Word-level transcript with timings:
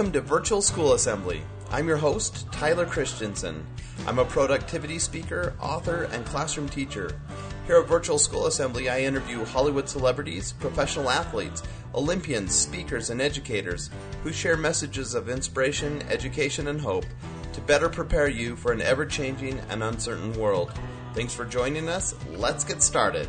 Welcome 0.00 0.14
to 0.14 0.22
Virtual 0.22 0.62
School 0.62 0.94
Assembly. 0.94 1.42
I'm 1.70 1.86
your 1.86 1.98
host, 1.98 2.50
Tyler 2.50 2.86
Christensen. 2.86 3.66
I'm 4.06 4.18
a 4.18 4.24
productivity 4.24 4.98
speaker, 4.98 5.52
author, 5.60 6.04
and 6.04 6.24
classroom 6.24 6.70
teacher. 6.70 7.20
Here 7.66 7.76
at 7.76 7.86
Virtual 7.86 8.18
School 8.18 8.46
Assembly, 8.46 8.88
I 8.88 9.00
interview 9.00 9.44
Hollywood 9.44 9.90
celebrities, 9.90 10.52
professional 10.52 11.10
athletes, 11.10 11.62
Olympians, 11.94 12.54
speakers, 12.54 13.10
and 13.10 13.20
educators 13.20 13.90
who 14.22 14.32
share 14.32 14.56
messages 14.56 15.12
of 15.12 15.28
inspiration, 15.28 16.02
education, 16.08 16.68
and 16.68 16.80
hope 16.80 17.04
to 17.52 17.60
better 17.60 17.90
prepare 17.90 18.28
you 18.28 18.56
for 18.56 18.72
an 18.72 18.80
ever 18.80 19.04
changing 19.04 19.60
and 19.68 19.82
uncertain 19.82 20.32
world. 20.40 20.72
Thanks 21.12 21.34
for 21.34 21.44
joining 21.44 21.90
us. 21.90 22.14
Let's 22.30 22.64
get 22.64 22.80
started. 22.82 23.28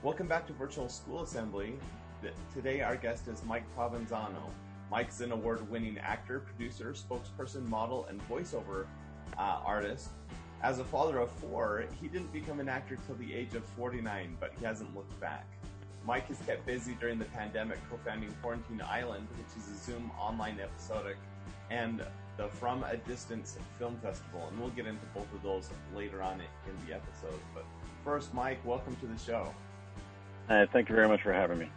Welcome 0.00 0.28
back 0.28 0.46
to 0.46 0.52
Virtual 0.52 0.88
School 0.88 1.24
Assembly. 1.24 1.74
Today, 2.54 2.82
our 2.82 2.94
guest 2.94 3.26
is 3.26 3.42
Mike 3.44 3.64
Provenzano. 3.76 4.52
Mike's 4.94 5.20
an 5.20 5.32
award 5.32 5.68
winning 5.68 5.98
actor, 5.98 6.38
producer, 6.38 6.94
spokesperson, 6.94 7.68
model, 7.68 8.06
and 8.08 8.20
voiceover 8.28 8.86
uh, 9.36 9.58
artist. 9.66 10.10
As 10.62 10.78
a 10.78 10.84
father 10.84 11.18
of 11.18 11.32
four, 11.32 11.86
he 12.00 12.06
didn't 12.06 12.32
become 12.32 12.60
an 12.60 12.68
actor 12.68 12.96
till 13.04 13.16
the 13.16 13.34
age 13.34 13.56
of 13.56 13.64
49, 13.76 14.36
but 14.38 14.52
he 14.56 14.64
hasn't 14.64 14.94
looked 14.94 15.20
back. 15.20 15.48
Mike 16.06 16.28
has 16.28 16.38
kept 16.46 16.64
busy 16.64 16.96
during 17.00 17.18
the 17.18 17.24
pandemic 17.24 17.80
co 17.90 17.98
founding 18.04 18.32
Quarantine 18.40 18.80
Island, 18.88 19.26
which 19.30 19.60
is 19.60 19.68
a 19.68 19.84
Zoom 19.84 20.12
online 20.16 20.60
episodic, 20.60 21.16
and 21.70 22.00
the 22.36 22.46
From 22.46 22.84
a 22.84 22.96
Distance 22.96 23.58
Film 23.80 23.98
Festival. 24.00 24.46
And 24.48 24.60
we'll 24.60 24.70
get 24.70 24.86
into 24.86 25.04
both 25.12 25.26
of 25.34 25.42
those 25.42 25.70
later 25.96 26.22
on 26.22 26.34
in 26.34 26.86
the 26.86 26.94
episode. 26.94 27.40
But 27.52 27.64
first, 28.04 28.32
Mike, 28.32 28.64
welcome 28.64 28.94
to 29.00 29.06
the 29.06 29.18
show. 29.18 29.52
Uh, 30.48 30.66
thank 30.72 30.88
you 30.88 30.94
very 30.94 31.08
much 31.08 31.22
for 31.22 31.32
having 31.32 31.58
me. 31.58 31.68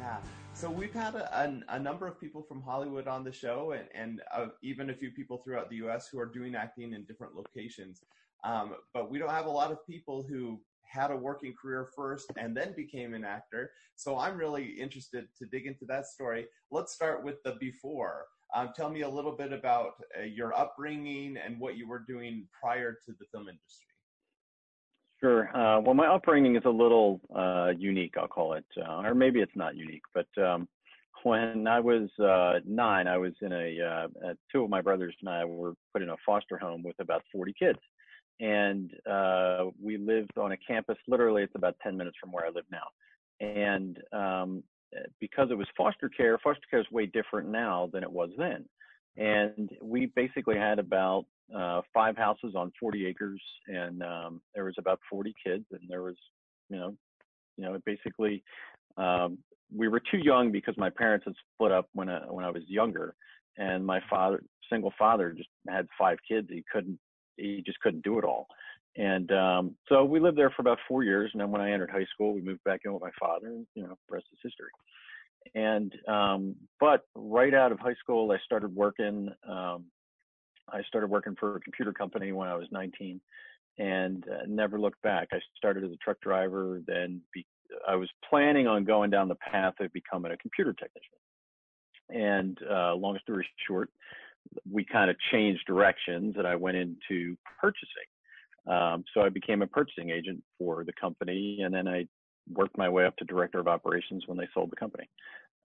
Yeah. 0.00 0.16
So 0.56 0.70
we've 0.70 0.94
had 0.94 1.14
a, 1.14 1.38
a, 1.38 1.76
a, 1.76 1.78
number 1.78 2.06
of 2.06 2.18
people 2.18 2.42
from 2.42 2.62
Hollywood 2.62 3.06
on 3.06 3.24
the 3.24 3.30
show, 3.30 3.72
and, 3.72 3.88
and 3.94 4.22
uh, 4.34 4.46
even 4.62 4.88
a 4.88 4.94
few 4.94 5.10
people 5.10 5.42
throughout 5.44 5.68
the 5.68 5.76
U.S. 5.76 6.08
who 6.08 6.18
are 6.18 6.24
doing 6.24 6.54
acting 6.54 6.94
in 6.94 7.04
different 7.04 7.34
locations. 7.36 8.00
Um, 8.42 8.76
but 8.94 9.10
we 9.10 9.18
don't 9.18 9.28
have 9.28 9.44
a 9.44 9.50
lot 9.50 9.70
of 9.70 9.86
people 9.86 10.24
who 10.26 10.58
had 10.90 11.10
a 11.10 11.16
working 11.16 11.52
career 11.60 11.90
first 11.94 12.32
and 12.38 12.56
then 12.56 12.72
became 12.74 13.12
an 13.12 13.22
actor. 13.22 13.70
So 13.96 14.18
I'm 14.18 14.38
really 14.38 14.64
interested 14.64 15.28
to 15.38 15.44
dig 15.44 15.66
into 15.66 15.84
that 15.88 16.06
story. 16.06 16.46
Let's 16.70 16.94
start 16.94 17.22
with 17.22 17.42
the 17.42 17.56
before. 17.60 18.24
Um, 18.54 18.70
tell 18.74 18.88
me 18.88 19.02
a 19.02 19.08
little 19.08 19.36
bit 19.36 19.52
about 19.52 20.02
uh, 20.18 20.22
your 20.22 20.56
upbringing 20.58 21.36
and 21.36 21.60
what 21.60 21.76
you 21.76 21.86
were 21.86 22.02
doing 22.08 22.46
prior 22.58 22.92
to 22.92 23.12
the 23.18 23.26
film 23.30 23.50
industry. 23.50 23.85
Sure. 25.20 25.48
Uh, 25.56 25.80
well, 25.80 25.94
my 25.94 26.06
upbringing 26.06 26.56
is 26.56 26.62
a 26.66 26.70
little 26.70 27.20
uh, 27.34 27.72
unique, 27.76 28.14
I'll 28.18 28.28
call 28.28 28.52
it, 28.52 28.66
uh, 28.76 29.00
or 29.00 29.14
maybe 29.14 29.40
it's 29.40 29.56
not 29.56 29.74
unique. 29.74 30.02
But 30.12 30.26
um, 30.42 30.68
when 31.22 31.66
I 31.66 31.80
was 31.80 32.10
uh, 32.22 32.60
nine, 32.66 33.06
I 33.08 33.16
was 33.16 33.32
in 33.40 33.52
a 33.52 33.80
uh, 33.80 34.34
two 34.52 34.62
of 34.64 34.70
my 34.70 34.82
brothers 34.82 35.14
and 35.20 35.30
I 35.30 35.44
were 35.44 35.72
put 35.92 36.02
in 36.02 36.10
a 36.10 36.16
foster 36.24 36.58
home 36.58 36.82
with 36.82 36.96
about 37.00 37.22
40 37.32 37.54
kids, 37.58 37.78
and 38.40 38.90
uh, 39.10 39.66
we 39.82 39.96
lived 39.96 40.36
on 40.36 40.52
a 40.52 40.56
campus. 40.58 40.96
Literally, 41.08 41.42
it's 41.42 41.54
about 41.54 41.76
10 41.82 41.96
minutes 41.96 42.16
from 42.20 42.30
where 42.32 42.44
I 42.44 42.50
live 42.50 42.66
now. 42.70 42.86
And 43.40 43.98
um, 44.12 44.62
because 45.20 45.48
it 45.50 45.56
was 45.56 45.66
foster 45.76 46.10
care, 46.10 46.38
foster 46.38 46.62
care 46.70 46.80
is 46.80 46.90
way 46.90 47.06
different 47.06 47.48
now 47.48 47.88
than 47.92 48.02
it 48.02 48.10
was 48.10 48.30
then. 48.36 48.66
And 49.16 49.70
we 49.82 50.06
basically 50.14 50.56
had 50.56 50.78
about 50.78 51.24
uh, 51.54 51.82
five 51.92 52.16
houses 52.16 52.54
on 52.56 52.72
40 52.78 53.06
acres, 53.06 53.40
and 53.66 54.02
um, 54.02 54.40
there 54.54 54.64
was 54.64 54.74
about 54.78 55.00
40 55.10 55.34
kids, 55.44 55.64
and 55.72 55.80
there 55.88 56.02
was, 56.02 56.16
you 56.68 56.76
know, 56.76 56.94
you 57.56 57.64
know, 57.64 57.78
basically, 57.86 58.42
um, 58.96 59.38
we 59.74 59.88
were 59.88 60.00
too 60.00 60.18
young 60.18 60.52
because 60.52 60.74
my 60.76 60.90
parents 60.90 61.24
had 61.26 61.34
split 61.54 61.72
up 61.72 61.88
when 61.92 62.08
I, 62.08 62.20
when 62.30 62.44
I 62.44 62.50
was 62.50 62.62
younger, 62.66 63.14
and 63.56 63.84
my 63.84 64.00
father, 64.08 64.42
single 64.70 64.92
father, 64.98 65.32
just 65.32 65.48
had 65.68 65.86
five 65.98 66.18
kids. 66.28 66.48
He 66.50 66.64
couldn't, 66.72 66.98
he 67.36 67.62
just 67.64 67.80
couldn't 67.80 68.04
do 68.04 68.18
it 68.18 68.24
all. 68.24 68.48
And 68.96 69.30
um, 69.32 69.76
so 69.88 70.04
we 70.04 70.20
lived 70.20 70.38
there 70.38 70.50
for 70.50 70.62
about 70.62 70.78
four 70.88 71.02
years, 71.04 71.30
and 71.32 71.40
then 71.40 71.50
when 71.50 71.60
I 71.60 71.72
entered 71.72 71.90
high 71.90 72.06
school, 72.12 72.34
we 72.34 72.40
moved 72.40 72.64
back 72.64 72.80
in 72.84 72.92
with 72.92 73.02
my 73.02 73.10
father, 73.20 73.48
and 73.48 73.66
you 73.74 73.82
know, 73.82 73.96
rest 74.10 74.26
is 74.32 74.38
history. 74.42 74.70
And 75.54 75.94
um, 76.08 76.56
but 76.80 77.02
right 77.14 77.54
out 77.54 77.72
of 77.72 77.78
high 77.78 77.94
school, 77.94 78.32
I 78.32 78.38
started 78.44 78.74
working. 78.74 79.30
Um, 79.48 79.84
I 80.72 80.82
started 80.82 81.08
working 81.08 81.36
for 81.38 81.56
a 81.56 81.60
computer 81.60 81.92
company 81.92 82.32
when 82.32 82.48
I 82.48 82.56
was 82.56 82.66
19 82.70 83.20
and 83.78 84.24
uh, 84.28 84.46
never 84.46 84.80
looked 84.80 85.00
back. 85.02 85.28
I 85.32 85.38
started 85.56 85.84
as 85.84 85.90
a 85.90 85.96
truck 85.96 86.20
driver, 86.20 86.80
then 86.86 87.20
be, 87.32 87.46
I 87.86 87.94
was 87.94 88.08
planning 88.28 88.66
on 88.66 88.84
going 88.84 89.10
down 89.10 89.28
the 89.28 89.36
path 89.36 89.74
of 89.80 89.92
becoming 89.92 90.32
a 90.32 90.36
computer 90.36 90.72
technician. 90.72 91.18
And 92.08 92.58
uh, 92.70 92.94
long 92.94 93.18
story 93.22 93.46
short, 93.66 93.90
we 94.70 94.84
kind 94.84 95.10
of 95.10 95.16
changed 95.32 95.62
directions 95.66 96.36
and 96.38 96.46
I 96.46 96.56
went 96.56 96.76
into 96.76 97.36
purchasing. 97.60 98.06
Um, 98.66 99.04
so 99.12 99.20
I 99.20 99.28
became 99.28 99.62
a 99.62 99.66
purchasing 99.66 100.10
agent 100.10 100.42
for 100.58 100.84
the 100.84 100.92
company 100.92 101.60
and 101.62 101.74
then 101.74 101.86
I 101.86 102.06
worked 102.52 102.78
my 102.78 102.88
way 102.88 103.04
up 103.04 103.16
to 103.16 103.24
director 103.24 103.58
of 103.58 103.68
operations 103.68 104.24
when 104.26 104.38
they 104.38 104.48
sold 104.54 104.70
the 104.70 104.76
company. 104.76 105.08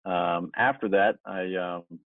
Um, 0.05 0.51
after 0.55 0.89
that, 0.89 1.17
I 1.25 1.55
um, 1.55 1.99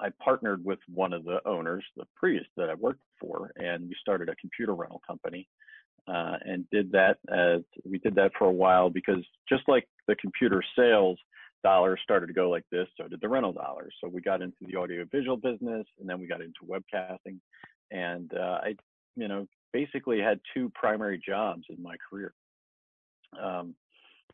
I 0.00 0.10
partnered 0.22 0.64
with 0.64 0.78
one 0.92 1.12
of 1.12 1.24
the 1.24 1.46
owners, 1.46 1.84
the 1.96 2.06
Prius 2.16 2.46
that 2.56 2.70
I 2.70 2.74
worked 2.74 3.02
for, 3.20 3.52
and 3.56 3.88
we 3.88 3.96
started 4.00 4.28
a 4.28 4.36
computer 4.36 4.74
rental 4.74 5.02
company. 5.06 5.48
Uh, 6.08 6.36
and 6.46 6.68
did 6.70 6.90
that 6.90 7.18
as 7.28 7.60
we 7.84 7.98
did 7.98 8.14
that 8.14 8.32
for 8.36 8.46
a 8.46 8.52
while 8.52 8.88
because 8.88 9.22
just 9.48 9.62
like 9.68 9.86
the 10.08 10.16
computer 10.16 10.64
sales 10.76 11.18
dollars 11.62 12.00
started 12.02 12.26
to 12.26 12.32
go 12.32 12.48
like 12.48 12.64
this, 12.72 12.88
so 12.96 13.06
did 13.06 13.20
the 13.20 13.28
rental 13.28 13.52
dollars. 13.52 13.94
So 14.00 14.08
we 14.08 14.20
got 14.20 14.42
into 14.42 14.56
the 14.62 14.76
audiovisual 14.76 15.36
business, 15.36 15.86
and 16.00 16.08
then 16.08 16.18
we 16.18 16.26
got 16.26 16.40
into 16.40 16.60
webcasting, 16.66 17.38
and 17.90 18.32
uh, 18.34 18.58
I, 18.62 18.74
you 19.14 19.28
know, 19.28 19.46
basically 19.72 20.20
had 20.20 20.40
two 20.54 20.70
primary 20.74 21.20
jobs 21.24 21.64
in 21.68 21.82
my 21.82 21.96
career. 22.08 22.32
Um, 23.40 23.74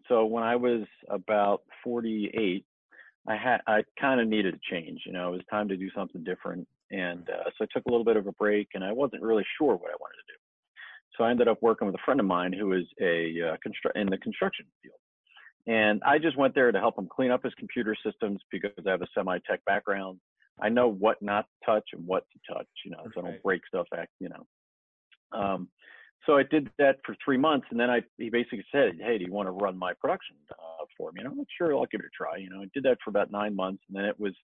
so 0.09 0.25
when 0.25 0.45
I 0.45 0.57
was 0.57 0.83
about 1.11 1.63
48, 1.83 2.65
I 3.29 3.37
had 3.37 3.61
I 3.67 3.83
kind 4.01 4.21
of 4.21 4.29
needed 4.29 4.55
a 4.55 4.75
change. 4.75 5.03
You 5.07 5.13
know, 5.13 5.29
it 5.29 5.33
was 5.33 5.41
time 5.51 5.69
to 5.69 5.77
do 5.77 5.91
something 5.95 6.23
different, 6.25 6.67
and 6.91 7.29
uh, 7.29 7.51
so 7.57 7.65
I 7.65 7.67
took 7.73 7.87
a 7.87 7.91
little 7.91 8.05
bit 8.05 8.17
of 8.17 8.27
a 8.27 8.33
break, 8.33 8.69
and 8.75 8.85
I 8.85 8.93
wasn't 8.93 9.23
really 9.23 9.45
sure 9.59 9.75
what 9.75 9.91
I 9.91 9.97
wanted 10.01 10.17
to 10.17 10.33
do. 10.33 10.39
So 11.17 11.25
I 11.25 11.31
ended 11.31 11.49
up 11.49 11.59
working 11.63 11.87
with 11.87 11.95
a 11.95 12.05
friend 12.05 12.21
of 12.21 12.27
mine 12.27 12.53
who 12.53 12.73
is 12.73 12.85
a 13.01 13.35
uh, 13.41 13.57
constru- 13.67 14.01
in 14.01 14.09
the 14.09 14.19
construction 14.19 14.67
field, 14.83 14.99
and 15.67 16.03
I 16.05 16.19
just 16.19 16.37
went 16.37 16.55
there 16.55 16.71
to 16.71 16.79
help 16.79 16.99
him 16.99 17.09
clean 17.11 17.31
up 17.31 17.43
his 17.43 17.55
computer 17.55 17.97
systems 18.05 18.41
because 18.51 18.71
I 18.87 18.91
have 18.91 19.03
a 19.03 19.09
semi-tech 19.15 19.65
background. 19.65 20.21
I 20.61 20.69
know 20.69 20.89
what 20.89 21.21
not 21.21 21.47
to 21.47 21.67
touch 21.73 21.89
and 21.93 22.07
what 22.07 22.25
to 22.33 22.55
touch. 22.55 22.69
You 22.85 22.93
know, 22.93 23.05
so 23.15 23.21
I 23.21 23.31
don't 23.31 23.43
break 23.43 23.63
stuff. 23.67 23.87
Act, 23.97 24.13
you 24.21 24.29
know. 24.29 24.47
Um, 25.33 25.69
so 26.27 26.37
I 26.37 26.43
did 26.43 26.69
that 26.79 26.99
for 27.07 27.17
three 27.25 27.39
months, 27.39 27.67
and 27.71 27.79
then 27.79 27.89
I 27.89 28.03
he 28.19 28.29
basically 28.29 28.65
said, 28.73 28.99
"Hey, 29.01 29.17
do 29.19 29.25
you 29.25 29.33
want 29.33 29.47
to 29.47 29.53
run 29.53 29.79
my 29.79 29.93
production 29.95 30.37
uh, 30.51 30.85
for 30.99 31.13
me?" 31.13 31.21
And 31.21 31.29
I'm 31.29 31.39
like, 31.39 31.47
"Sure, 31.57 31.75
I'll 31.75 31.87
give 31.87 32.01
it 32.01 32.07
a 32.07 32.17
try." 32.17 32.37
You 32.37 32.51
know, 32.51 32.63
I 32.63 32.67
did 32.75 32.83
that 32.83 32.99
for 33.03 33.11
about 33.11 33.31
nine 33.31 33.55
months, 33.55 33.83
and 33.89 33.97
then 33.97 34.05
it 34.05 34.19
was 34.19 34.35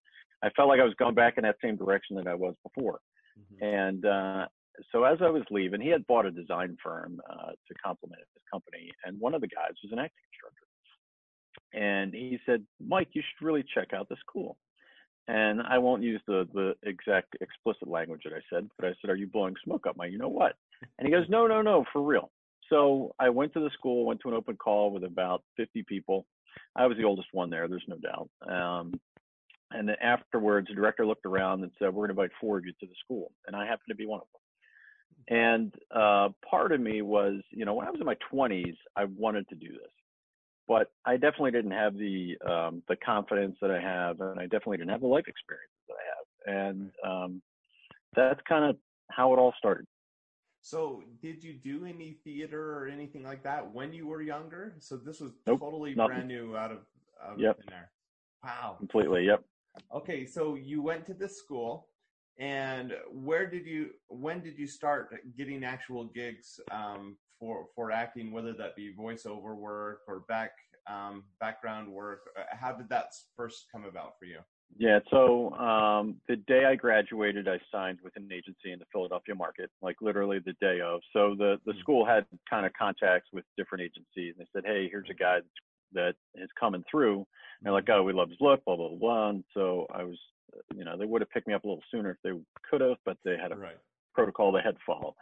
I 0.43 0.51
felt 0.51 0.69
like 0.69 0.81
I 0.81 0.85
was 0.85 0.95
going 0.95 1.15
back 1.15 1.35
in 1.37 1.45
that 1.45 1.57
same 1.63 1.77
direction 1.77 2.17
that 2.17 2.27
I 2.27 2.35
was 2.35 2.55
before. 2.63 3.01
Mm-hmm. 3.39 3.65
And 3.65 4.07
uh, 4.07 4.47
so 4.91 5.05
as 5.05 5.19
I 5.21 5.31
was 5.31 5.43
leaving, 5.51 5.81
he 5.81 5.89
had 5.89 6.07
bought 6.07 6.27
a 6.27 6.31
design 6.31 6.77
firm 6.83 7.21
uh, 7.31 7.51
to 7.51 7.75
complement 7.85 8.23
his 8.35 8.43
company, 8.53 8.91
and 9.05 9.19
one 9.21 9.35
of 9.35 9.41
the 9.41 9.49
guys 9.49 9.73
was 9.83 9.93
an 9.93 9.99
acting 9.99 10.25
instructor. 10.33 10.67
And 11.75 12.15
he 12.15 12.39
said, 12.47 12.65
"Mike, 12.81 13.09
you 13.13 13.23
should 13.23 13.45
really 13.45 13.65
check 13.75 13.93
out 13.93 14.09
this 14.09 14.19
school." 14.21 14.57
And 15.29 15.63
I 15.63 15.79
won't 15.79 16.03
use 16.03 16.21
the 16.27 16.49
the 16.53 16.75
exact 16.83 17.37
explicit 17.41 17.89
language 17.89 18.23
that 18.25 18.33
I 18.33 18.43
said, 18.51 18.69
but 18.79 18.87
I 18.87 18.95
said, 19.01 19.11
"Are 19.11 19.17
you 19.17 19.27
blowing 19.27 19.55
smoke 19.65 19.87
up 19.87 19.97
my 19.97 20.07
you 20.07 20.19
know 20.19 20.29
what?" 20.29 20.57
And 20.99 21.07
he 21.07 21.13
goes, 21.13 21.29
"No, 21.29 21.47
no, 21.47 21.63
no, 21.63 21.85
for 21.93 22.03
real." 22.03 22.31
So 22.69 23.15
I 23.19 23.29
went 23.29 23.53
to 23.55 23.61
the 23.61 23.71
school, 23.71 24.07
went 24.07 24.21
to 24.21 24.29
an 24.29 24.35
open 24.35 24.57
call 24.57 24.91
with 24.91 25.05
about 25.05 25.43
50 25.57 25.83
people. 25.83 26.27
I 26.77 26.87
was 26.87 26.97
the 26.97 27.05
oldest 27.05 27.29
one 27.33 27.51
there, 27.51 27.69
there's 27.69 27.85
no 27.89 27.99
doubt. 27.99 28.31
Um, 28.49 29.01
and 29.71 29.89
then 29.89 29.97
afterwards, 30.03 30.69
the 30.69 30.75
director 30.75 31.07
looked 31.07 31.27
around 31.27 31.63
and 31.63 31.73
said, 31.79 31.87
"We're 31.87 32.07
going 32.07 32.17
to 32.17 32.23
invite 32.23 32.37
four 32.41 32.59
of 32.59 32.67
you 32.67 32.73
to 32.73 32.87
the 32.87 32.95
school," 33.05 33.33
and 33.47 33.57
I 33.57 33.65
happened 33.65 33.89
to 33.89 33.95
be 33.95 34.07
one 34.07 34.21
of 34.21 34.27
them. 34.33 34.41
And 35.29 35.75
uh, 35.91 36.29
part 36.49 36.73
of 36.73 36.81
me 36.81 37.01
was, 37.01 37.41
you 37.51 37.65
know, 37.65 37.75
when 37.75 37.87
I 37.87 37.91
was 37.91 38.01
in 38.01 38.07
my 38.07 38.17
20s, 38.33 38.77
I 38.97 39.05
wanted 39.05 39.49
to 39.49 39.55
do 39.55 39.69
this 39.69 39.91
but 40.69 40.91
I 41.05 41.15
definitely 41.15 41.51
didn't 41.51 41.73
have 41.73 41.97
the 41.97 42.37
um, 42.49 42.83
the 42.89 42.97
confidence 42.97 43.57
that 43.61 43.71
I 43.71 43.81
have, 43.81 44.21
and 44.21 44.39
I 44.39 44.45
definitely 44.45 44.79
didn't 44.79 44.91
have 44.91 45.01
the 45.01 45.07
life 45.07 45.27
experience 45.27 45.73
that 45.89 45.95
I 45.95 46.55
have, 46.55 46.67
and 46.71 46.91
um, 47.07 47.43
that's 48.15 48.41
kind 48.49 48.65
of 48.65 48.77
how 49.11 49.33
it 49.33 49.39
all 49.39 49.55
started. 49.59 49.87
So, 50.65 51.03
did 51.21 51.43
you 51.43 51.55
do 51.55 51.85
any 51.85 52.19
theater 52.23 52.79
or 52.79 52.87
anything 52.87 53.25
like 53.25 53.43
that 53.43 53.75
when 53.75 53.93
you 53.93 54.07
were 54.07 54.23
younger? 54.23 54.77
So 54.79 54.97
this 54.97 55.21
was 55.21 55.33
nope, 55.45 55.59
totally 55.59 55.95
nothing. 55.95 56.15
brand 56.15 56.29
new 56.29 56.57
out 56.57 56.71
of, 56.71 56.79
out 57.23 57.39
yep. 57.39 57.59
of 57.59 57.67
there. 57.67 57.91
Wow, 58.45 58.77
completely. 58.79 59.27
Yep. 59.27 59.43
Okay, 59.93 60.25
so 60.25 60.55
you 60.55 60.81
went 60.81 61.05
to 61.07 61.15
this 61.15 61.37
school, 61.37 61.89
and 62.39 62.93
where 63.11 63.51
did 63.51 63.67
you? 63.67 63.91
When 64.07 64.41
did 64.41 64.57
you 64.57 64.69
start 64.69 65.13
getting 65.37 65.65
actual 65.65 66.05
gigs 66.05 66.61
um, 66.71 67.17
for 67.41 67.67
for 67.75 67.91
acting, 67.91 68.31
whether 68.31 68.53
that 68.53 68.77
be 68.77 68.95
voiceover 68.97 69.57
work 69.57 70.03
or 70.07 70.21
back 70.29 70.53
um, 70.89 71.25
background 71.41 71.91
work? 71.91 72.21
Uh, 72.39 72.45
how 72.53 72.73
did 72.73 72.89
that 72.89 73.09
first 73.37 73.67
come 73.73 73.85
about 73.85 74.13
for 74.17 74.27
you? 74.27 74.39
Yeah, 74.79 75.01
so 75.11 75.53
um, 75.55 76.17
the 76.29 76.37
day 76.37 76.65
I 76.65 76.75
graduated, 76.75 77.47
I 77.47 77.59
signed 77.71 77.99
with 78.03 78.17
an 78.17 78.29
agency 78.33 78.73
in 78.73 78.79
the 78.79 78.87
Philadelphia 78.91 79.35
market, 79.35 79.71
like 79.83 79.97
literally 80.01 80.39
the 80.39 80.55
day 80.61 80.81
of. 80.81 81.01
So 81.13 81.35
the 81.37 81.59
the 81.67 81.73
hmm. 81.73 81.81
school 81.81 82.07
had 82.07 82.25
kind 82.49 82.65
of 82.65 82.73
contacts 82.73 83.29
with 83.33 83.45
different 83.57 83.83
agencies. 83.83 84.35
And 84.37 84.47
they 84.47 84.49
said, 84.53 84.65
"Hey, 84.65 84.89
here's 84.91 85.11
a 85.11 85.15
guy 85.15 85.39
that 85.93 86.15
is 86.35 86.49
coming 86.59 86.85
through." 86.91 87.17
And 87.17 87.27
they're 87.63 87.73
like, 87.73 87.89
"Oh, 87.91 88.03
we 88.03 88.13
love 88.13 88.31
his 88.31 88.41
look, 88.41 88.65
blah 88.65 88.77
blah 88.77 88.89
blah." 88.89 89.29
And 89.31 89.45
so 89.53 89.87
I 89.93 90.05
was, 90.05 90.19
you 90.75 90.85
know, 90.85 90.97
they 90.97 91.07
would 91.07 91.21
have 91.21 91.31
picked 91.31 91.49
me 91.49 91.55
up 91.55 91.65
a 91.65 91.69
little 91.69 91.85
sooner 91.91 92.11
if 92.11 92.17
they 92.25 92.39
could 92.69 92.81
have, 92.81 92.97
but 93.05 93.19
they 93.25 93.37
had 93.37 93.53
a 93.53 93.57
right. 93.57 93.77
protocol 94.15 94.53
they 94.53 94.61
had 94.65 94.77
to 94.77 94.85
follow. 94.87 95.15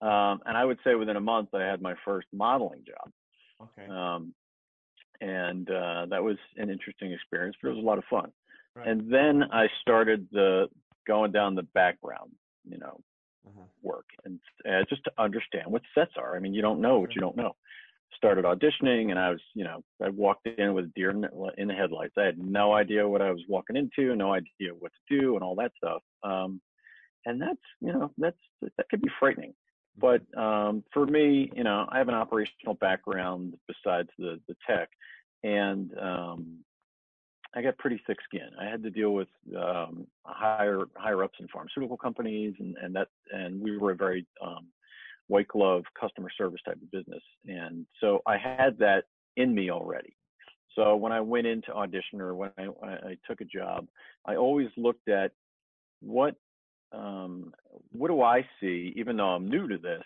Um, 0.00 0.40
and 0.46 0.56
I 0.56 0.64
would 0.64 0.78
say 0.84 0.94
within 0.94 1.16
a 1.16 1.20
month, 1.20 1.50
I 1.54 1.62
had 1.62 1.82
my 1.82 1.94
first 2.04 2.28
modeling 2.32 2.84
job. 2.86 3.12
Okay. 3.62 3.90
Um, 3.90 4.34
and 5.20 5.70
uh, 5.70 6.06
that 6.10 6.22
was 6.22 6.36
an 6.56 6.70
interesting 6.70 7.12
experience, 7.12 7.56
but 7.62 7.68
it 7.68 7.74
was 7.74 7.82
a 7.82 7.86
lot 7.86 7.98
of 7.98 8.04
fun. 8.10 8.32
Right. 8.76 8.88
And 8.88 9.10
then 9.10 9.44
I 9.52 9.68
started 9.80 10.28
the 10.32 10.68
going 11.06 11.32
down 11.32 11.54
the 11.54 11.62
background, 11.62 12.32
you 12.68 12.78
know, 12.78 13.00
uh-huh. 13.46 13.64
work 13.82 14.06
and 14.24 14.38
uh, 14.68 14.84
just 14.88 15.02
to 15.04 15.12
understand 15.18 15.66
what 15.68 15.82
sets 15.94 16.12
are. 16.18 16.36
I 16.36 16.40
mean, 16.40 16.52
you 16.52 16.62
don't 16.62 16.80
know 16.80 16.98
what 16.98 17.14
you 17.14 17.20
don't 17.20 17.36
know. 17.36 17.54
Started 18.14 18.44
auditioning, 18.44 19.10
and 19.10 19.18
I 19.18 19.30
was, 19.30 19.40
you 19.54 19.64
know, 19.64 19.82
I 20.02 20.08
walked 20.10 20.46
in 20.46 20.74
with 20.74 20.92
deer 20.94 21.10
in 21.10 21.68
the 21.68 21.74
headlights. 21.74 22.14
I 22.16 22.24
had 22.24 22.38
no 22.38 22.72
idea 22.72 23.06
what 23.06 23.20
I 23.20 23.30
was 23.30 23.42
walking 23.48 23.76
into, 23.76 24.14
no 24.14 24.32
idea 24.32 24.72
what 24.78 24.92
to 24.92 25.20
do, 25.20 25.34
and 25.34 25.42
all 25.42 25.56
that 25.56 25.72
stuff. 25.76 26.02
Um, 26.22 26.60
and 27.24 27.40
that's, 27.40 27.60
you 27.80 27.92
know, 27.92 28.12
that's 28.16 28.38
that 28.62 28.88
could 28.88 29.02
be 29.02 29.10
frightening. 29.18 29.54
But 29.98 30.22
mm-hmm. 30.32 30.40
um, 30.40 30.84
for 30.92 31.06
me, 31.06 31.50
you 31.54 31.64
know, 31.64 31.86
I 31.90 31.98
have 31.98 32.08
an 32.08 32.14
operational 32.14 32.74
background 32.74 33.54
besides 33.66 34.08
the 34.18 34.40
the 34.48 34.56
tech, 34.66 34.88
and 35.42 35.90
um, 35.98 36.58
I 37.56 37.62
got 37.62 37.78
pretty 37.78 38.00
thick 38.06 38.18
skin. 38.24 38.50
I 38.60 38.66
had 38.66 38.82
to 38.82 38.90
deal 38.90 39.12
with 39.12 39.28
um, 39.58 40.06
higher 40.24 40.82
higher 40.94 41.24
ups 41.24 41.38
in 41.40 41.48
pharmaceutical 41.48 41.96
companies, 41.96 42.54
and 42.58 42.76
and 42.82 42.94
that 42.94 43.08
and 43.32 43.60
we 43.60 43.78
were 43.78 43.92
a 43.92 43.96
very 43.96 44.26
um, 44.44 44.66
white 45.28 45.48
glove 45.48 45.84
customer 45.98 46.28
service 46.36 46.60
type 46.66 46.76
of 46.76 46.90
business, 46.90 47.22
and 47.46 47.86
so 48.00 48.20
I 48.26 48.36
had 48.36 48.78
that 48.78 49.04
in 49.36 49.54
me 49.54 49.70
already. 49.70 50.14
So 50.74 50.94
when 50.96 51.12
I 51.12 51.22
went 51.22 51.46
into 51.46 51.72
audition 51.72 52.20
or 52.20 52.34
when 52.34 52.50
I, 52.58 52.64
I 52.84 53.16
took 53.26 53.40
a 53.40 53.46
job, 53.46 53.86
I 54.26 54.36
always 54.36 54.68
looked 54.76 55.08
at 55.08 55.32
what 56.00 56.34
um, 56.92 57.54
what 57.90 58.08
do 58.08 58.20
I 58.20 58.46
see, 58.60 58.92
even 58.96 59.16
though 59.16 59.30
I'm 59.30 59.48
new 59.48 59.66
to 59.66 59.78
this, 59.78 60.04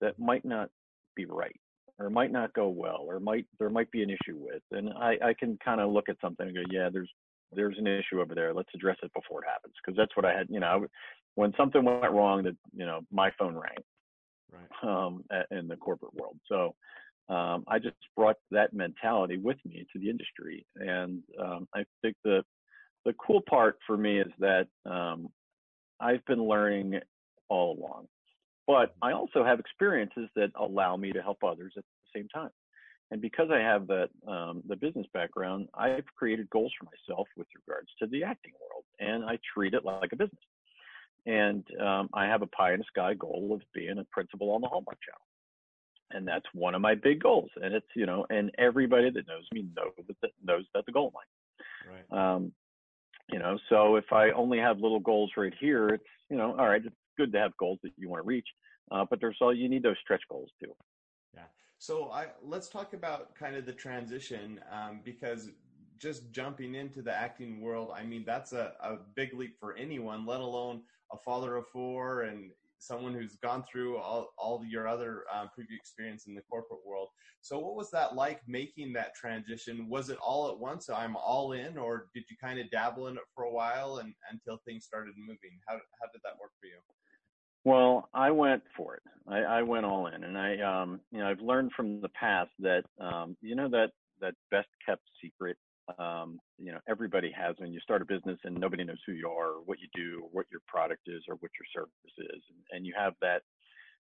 that 0.00 0.18
might 0.18 0.44
not 0.44 0.68
be 1.14 1.26
right 1.26 1.58
or 1.98 2.10
might 2.10 2.32
not 2.32 2.52
go 2.52 2.68
well 2.68 3.04
or 3.06 3.18
might 3.20 3.46
there 3.58 3.70
might 3.70 3.90
be 3.90 4.02
an 4.02 4.10
issue 4.10 4.36
with 4.36 4.62
and 4.72 4.90
i 5.00 5.16
i 5.24 5.34
can 5.38 5.58
kind 5.64 5.80
of 5.80 5.90
look 5.90 6.08
at 6.08 6.16
something 6.20 6.46
and 6.46 6.56
go 6.56 6.62
yeah 6.70 6.88
there's 6.92 7.10
there's 7.52 7.78
an 7.78 7.86
issue 7.86 8.20
over 8.20 8.34
there. 8.34 8.52
Let's 8.52 8.68
address 8.74 8.96
it 9.02 9.12
before 9.14 9.42
it 9.42 9.48
happens. 9.48 9.74
Because 9.82 9.96
that's 9.96 10.16
what 10.16 10.26
i 10.26 10.36
had 10.36 10.48
you 10.50 10.60
know 10.60 10.86
when 11.34 11.52
something 11.56 11.84
went 11.84 12.12
wrong 12.12 12.42
that 12.44 12.56
you 12.74 12.86
know 12.86 13.00
my 13.10 13.30
phone 13.38 13.54
rang 13.54 13.82
right. 14.52 14.88
um 14.88 15.24
in 15.50 15.68
the 15.68 15.76
corporate 15.76 16.14
world. 16.14 16.38
So 16.48 16.74
um 17.28 17.64
i 17.68 17.78
just 17.78 17.96
brought 18.16 18.36
that 18.50 18.72
mentality 18.72 19.36
with 19.36 19.58
me 19.66 19.86
to 19.92 19.98
the 19.98 20.08
industry 20.08 20.64
and 20.76 21.22
um 21.38 21.68
i 21.74 21.84
think 22.00 22.16
the 22.24 22.42
the 23.04 23.12
cool 23.14 23.42
part 23.48 23.76
for 23.86 23.98
me 23.98 24.18
is 24.18 24.32
that 24.38 24.66
um 24.86 25.28
i've 26.00 26.24
been 26.24 26.42
learning 26.42 26.98
all 27.50 27.76
along 27.78 28.06
but 28.68 28.94
I 29.00 29.12
also 29.12 29.42
have 29.42 29.58
experiences 29.58 30.28
that 30.36 30.52
allow 30.54 30.94
me 30.96 31.10
to 31.12 31.22
help 31.22 31.42
others 31.42 31.72
at 31.78 31.84
the 31.84 32.20
same 32.20 32.28
time. 32.28 32.50
And 33.10 33.22
because 33.22 33.48
I 33.50 33.60
have 33.60 33.86
that 33.86 34.10
um, 34.28 34.62
the 34.68 34.76
business 34.76 35.06
background, 35.14 35.68
I've 35.72 36.04
created 36.14 36.50
goals 36.50 36.70
for 36.78 36.84
myself 36.84 37.26
with 37.38 37.46
regards 37.56 37.88
to 38.00 38.06
the 38.06 38.22
acting 38.22 38.52
world, 38.60 38.84
and 39.00 39.24
I 39.24 39.38
treat 39.54 39.72
it 39.72 39.86
like 39.86 40.12
a 40.12 40.16
business. 40.16 40.44
And 41.24 41.64
um, 41.80 42.10
I 42.12 42.26
have 42.26 42.42
a 42.42 42.46
pie 42.46 42.74
in 42.74 42.80
the 42.80 42.84
sky 42.84 43.14
goal 43.14 43.52
of 43.54 43.62
being 43.72 43.98
a 43.98 44.04
principal 44.12 44.50
on 44.50 44.60
the 44.60 44.68
Hallmark 44.68 44.98
Channel, 45.00 45.26
and 46.10 46.28
that's 46.28 46.44
one 46.52 46.74
of 46.74 46.82
my 46.82 46.94
big 46.94 47.22
goals. 47.22 47.48
And 47.56 47.74
it's 47.74 47.86
you 47.96 48.04
know, 48.04 48.26
and 48.28 48.50
everybody 48.58 49.08
that 49.08 49.26
knows 49.26 49.46
me 49.52 49.64
knows 49.74 49.92
that 50.20 50.30
knows 50.44 50.64
that's 50.74 50.88
a 50.88 50.92
goal 50.92 51.08
of 51.08 51.14
mine. 51.14 52.04
Right. 52.12 52.34
Um, 52.34 52.52
you 53.32 53.38
know, 53.38 53.58
so 53.70 53.96
if 53.96 54.12
I 54.12 54.30
only 54.30 54.58
have 54.58 54.80
little 54.80 55.00
goals 55.00 55.32
right 55.38 55.54
here, 55.58 55.88
it's 55.88 56.04
you 56.28 56.36
know, 56.36 56.54
all 56.58 56.68
right, 56.68 56.84
it's 56.84 56.94
good 57.18 57.32
to 57.32 57.38
have 57.38 57.54
goals 57.58 57.78
that 57.82 57.92
you 57.98 58.08
want 58.08 58.22
to 58.22 58.26
reach, 58.26 58.46
uh, 58.90 59.04
but 59.10 59.20
there's 59.20 59.36
all 59.42 59.52
you 59.52 59.68
need 59.68 59.82
those 59.82 59.98
stretch 60.00 60.22
goals 60.30 60.50
too. 60.62 60.72
Yeah. 61.34 61.42
So 61.78 62.10
I 62.10 62.28
let's 62.42 62.68
talk 62.68 62.94
about 62.94 63.34
kind 63.34 63.56
of 63.56 63.66
the 63.66 63.72
transition 63.72 64.60
um, 64.72 65.00
because 65.04 65.50
just 65.98 66.30
jumping 66.30 66.76
into 66.76 67.02
the 67.02 67.12
acting 67.12 67.60
world, 67.60 67.90
I 67.94 68.04
mean 68.04 68.24
that's 68.24 68.52
a, 68.52 68.72
a 68.80 68.96
big 69.14 69.34
leap 69.34 69.56
for 69.60 69.76
anyone, 69.76 70.24
let 70.24 70.40
alone 70.40 70.82
a 71.12 71.18
father 71.18 71.56
of 71.56 71.66
four 71.68 72.22
and 72.22 72.50
someone 72.78 73.12
who's 73.12 73.34
gone 73.36 73.64
through 73.64 73.96
all, 73.98 74.32
all 74.38 74.64
your 74.64 74.86
other 74.86 75.24
um, 75.34 75.50
previous 75.52 75.80
experience 75.80 76.26
in 76.28 76.34
the 76.34 76.42
corporate 76.42 76.80
world. 76.86 77.08
So 77.40 77.58
what 77.58 77.74
was 77.74 77.90
that 77.90 78.14
like 78.14 78.40
making 78.46 78.92
that 78.92 79.14
transition? 79.14 79.88
Was 79.88 80.10
it 80.10 80.18
all 80.18 80.48
at 80.48 80.58
once? 80.58 80.88
I'm 80.88 81.16
all 81.16 81.52
in, 81.52 81.76
or 81.76 82.06
did 82.14 82.24
you 82.30 82.36
kind 82.40 82.58
of 82.60 82.70
dabble 82.70 83.08
in 83.08 83.16
it 83.16 83.22
for 83.34 83.44
a 83.44 83.52
while 83.52 83.98
and 83.98 84.14
until 84.30 84.58
things 84.64 84.84
started 84.84 85.14
moving? 85.18 85.58
How 85.66 85.74
how 85.74 86.08
did 86.12 86.20
that 86.24 86.38
work 86.40 86.52
for 86.60 86.66
you? 86.66 86.78
Well, 87.64 88.08
I 88.14 88.30
went 88.30 88.62
for 88.76 88.94
it. 88.94 89.02
I, 89.28 89.38
I 89.58 89.62
went 89.62 89.84
all 89.84 90.06
in, 90.06 90.24
and 90.24 90.38
I, 90.38 90.58
um, 90.60 91.00
you 91.12 91.18
know, 91.18 91.28
I've 91.28 91.40
learned 91.40 91.72
from 91.76 92.00
the 92.00 92.08
past 92.10 92.50
that, 92.60 92.84
um, 93.00 93.36
you 93.42 93.54
know, 93.54 93.68
that 93.68 93.90
that 94.20 94.34
best 94.50 94.68
kept 94.84 95.02
secret, 95.22 95.56
um, 95.98 96.40
you 96.58 96.72
know, 96.72 96.78
everybody 96.88 97.30
has 97.36 97.54
when 97.58 97.72
you 97.72 97.80
start 97.80 98.02
a 98.02 98.06
business 98.06 98.38
and 98.44 98.56
nobody 98.56 98.84
knows 98.84 98.98
who 99.06 99.12
you 99.12 99.28
are, 99.28 99.52
or 99.52 99.60
what 99.66 99.78
you 99.80 99.88
do, 99.94 100.22
or 100.22 100.28
what 100.32 100.46
your 100.50 100.60
product 100.66 101.02
is, 101.06 101.22
or 101.28 101.34
what 101.36 101.50
your 101.58 101.66
service 101.74 102.34
is, 102.34 102.42
and, 102.48 102.58
and 102.72 102.86
you 102.86 102.94
have 102.96 103.14
that. 103.20 103.42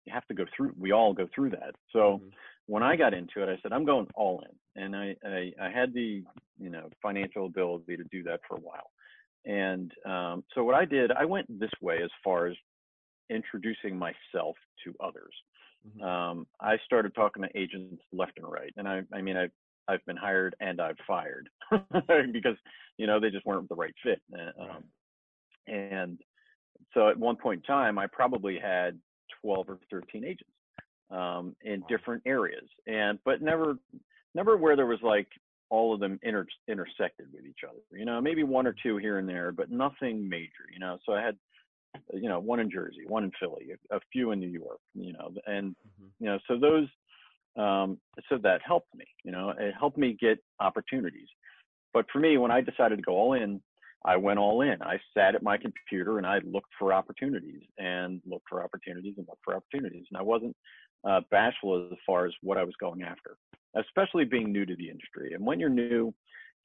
You 0.05 0.13
have 0.13 0.27
to 0.27 0.33
go 0.33 0.45
through. 0.55 0.73
We 0.79 0.93
all 0.93 1.13
go 1.13 1.27
through 1.33 1.49
that. 1.51 1.75
So 1.91 1.99
mm-hmm. 1.99 2.27
when 2.67 2.83
I 2.83 2.95
got 2.95 3.13
into 3.13 3.43
it, 3.43 3.49
I 3.49 3.59
said 3.61 3.73
I'm 3.73 3.85
going 3.85 4.07
all 4.15 4.43
in, 4.47 4.81
and 4.83 4.95
I, 4.95 5.15
I, 5.25 5.51
I 5.61 5.69
had 5.69 5.93
the, 5.93 6.23
you 6.59 6.69
know, 6.69 6.89
financial 7.01 7.45
ability 7.47 7.97
to 7.97 8.03
do 8.05 8.23
that 8.23 8.39
for 8.47 8.55
a 8.55 8.61
while. 8.61 8.91
And 9.45 9.91
um, 10.05 10.43
so 10.53 10.63
what 10.63 10.75
I 10.75 10.85
did, 10.85 11.11
I 11.11 11.25
went 11.25 11.59
this 11.59 11.71
way 11.81 11.99
as 12.03 12.09
far 12.23 12.47
as 12.47 12.55
introducing 13.29 13.97
myself 13.97 14.55
to 14.83 14.93
others. 15.03 15.33
Mm-hmm. 15.87 16.03
Um, 16.03 16.47
I 16.59 16.77
started 16.85 17.13
talking 17.15 17.43
to 17.43 17.49
agents 17.57 18.01
left 18.11 18.33
and 18.37 18.49
right, 18.49 18.73
and 18.77 18.87
I, 18.87 19.01
I 19.13 19.21
mean, 19.21 19.37
I've 19.37 19.51
I've 19.87 20.05
been 20.05 20.17
hired 20.17 20.55
and 20.59 20.81
I've 20.81 20.97
fired 21.05 21.49
because 21.71 22.57
you 22.97 23.07
know 23.07 23.19
they 23.19 23.29
just 23.29 23.45
weren't 23.45 23.69
the 23.69 23.75
right 23.75 23.93
fit. 24.03 24.21
Uh, 24.33 24.61
um, 24.61 24.83
And 25.67 26.19
so 26.93 27.09
at 27.09 27.17
one 27.17 27.35
point 27.35 27.61
in 27.61 27.73
time, 27.73 27.97
I 27.97 28.07
probably 28.07 28.57
had 28.59 28.99
12 29.41 29.69
or 29.69 29.79
13 29.91 30.23
agents 30.23 30.43
um, 31.11 31.55
in 31.61 31.81
wow. 31.81 31.87
different 31.89 32.23
areas, 32.25 32.67
and 32.85 33.19
but 33.23 33.41
never 33.41 33.77
never 34.35 34.57
where 34.57 34.75
there 34.75 34.85
was 34.85 34.99
like 35.01 35.27
all 35.69 35.93
of 35.93 35.99
them 35.99 36.17
inter- 36.23 36.47
intersected 36.69 37.27
with 37.33 37.45
each 37.45 37.59
other. 37.67 37.79
You 37.97 38.05
know, 38.05 38.21
maybe 38.21 38.43
one 38.43 38.67
or 38.67 38.75
two 38.83 38.97
here 38.97 39.17
and 39.17 39.27
there, 39.27 39.51
but 39.51 39.69
nothing 39.69 40.27
major. 40.27 40.67
You 40.73 40.79
know, 40.79 40.97
so 41.05 41.13
I 41.13 41.21
had 41.21 41.37
you 42.13 42.29
know, 42.29 42.39
one 42.39 42.59
in 42.59 42.71
Jersey, 42.71 43.03
one 43.07 43.23
in 43.23 43.31
Philly, 43.39 43.69
a, 43.91 43.97
a 43.97 43.99
few 44.11 44.31
in 44.31 44.39
New 44.39 44.49
York, 44.49 44.79
you 44.93 45.13
know, 45.13 45.31
and 45.45 45.71
mm-hmm. 45.71 46.07
you 46.19 46.25
know, 46.27 46.39
so 46.47 46.57
those, 46.59 46.87
um, 47.57 47.97
so 48.29 48.37
that 48.43 48.61
helped 48.65 48.93
me, 48.95 49.05
you 49.23 49.31
know, 49.31 49.53
it 49.57 49.73
helped 49.79 49.97
me 49.97 50.17
get 50.19 50.39
opportunities. 50.59 51.27
But 51.93 52.05
for 52.11 52.19
me, 52.19 52.37
when 52.37 52.51
I 52.51 52.61
decided 52.61 52.97
to 52.97 53.01
go 53.01 53.13
all 53.13 53.33
in, 53.33 53.61
I 54.05 54.15
went 54.15 54.39
all 54.39 54.61
in. 54.61 54.81
I 54.81 54.99
sat 55.15 55.35
at 55.35 55.43
my 55.43 55.57
computer 55.57 56.17
and 56.17 56.25
I 56.25 56.39
looked 56.45 56.71
for 56.77 56.93
opportunities 56.93 57.63
and 57.77 58.21
looked 58.25 58.45
for 58.47 58.63
opportunities 58.63 59.15
and 59.17 59.27
looked 59.27 59.41
for 59.43 59.55
opportunities. 59.55 60.05
And 60.11 60.17
I 60.17 60.21
wasn't 60.21 60.55
uh, 61.07 61.21
bashful 61.31 61.89
as 61.91 61.97
far 62.05 62.25
as 62.25 62.33
what 62.41 62.57
I 62.57 62.63
was 62.63 62.75
going 62.79 63.01
after, 63.01 63.37
especially 63.75 64.25
being 64.25 64.51
new 64.51 64.65
to 64.65 64.75
the 64.75 64.89
industry. 64.89 65.33
And 65.33 65.45
when 65.45 65.59
you're 65.59 65.69
new, 65.69 66.13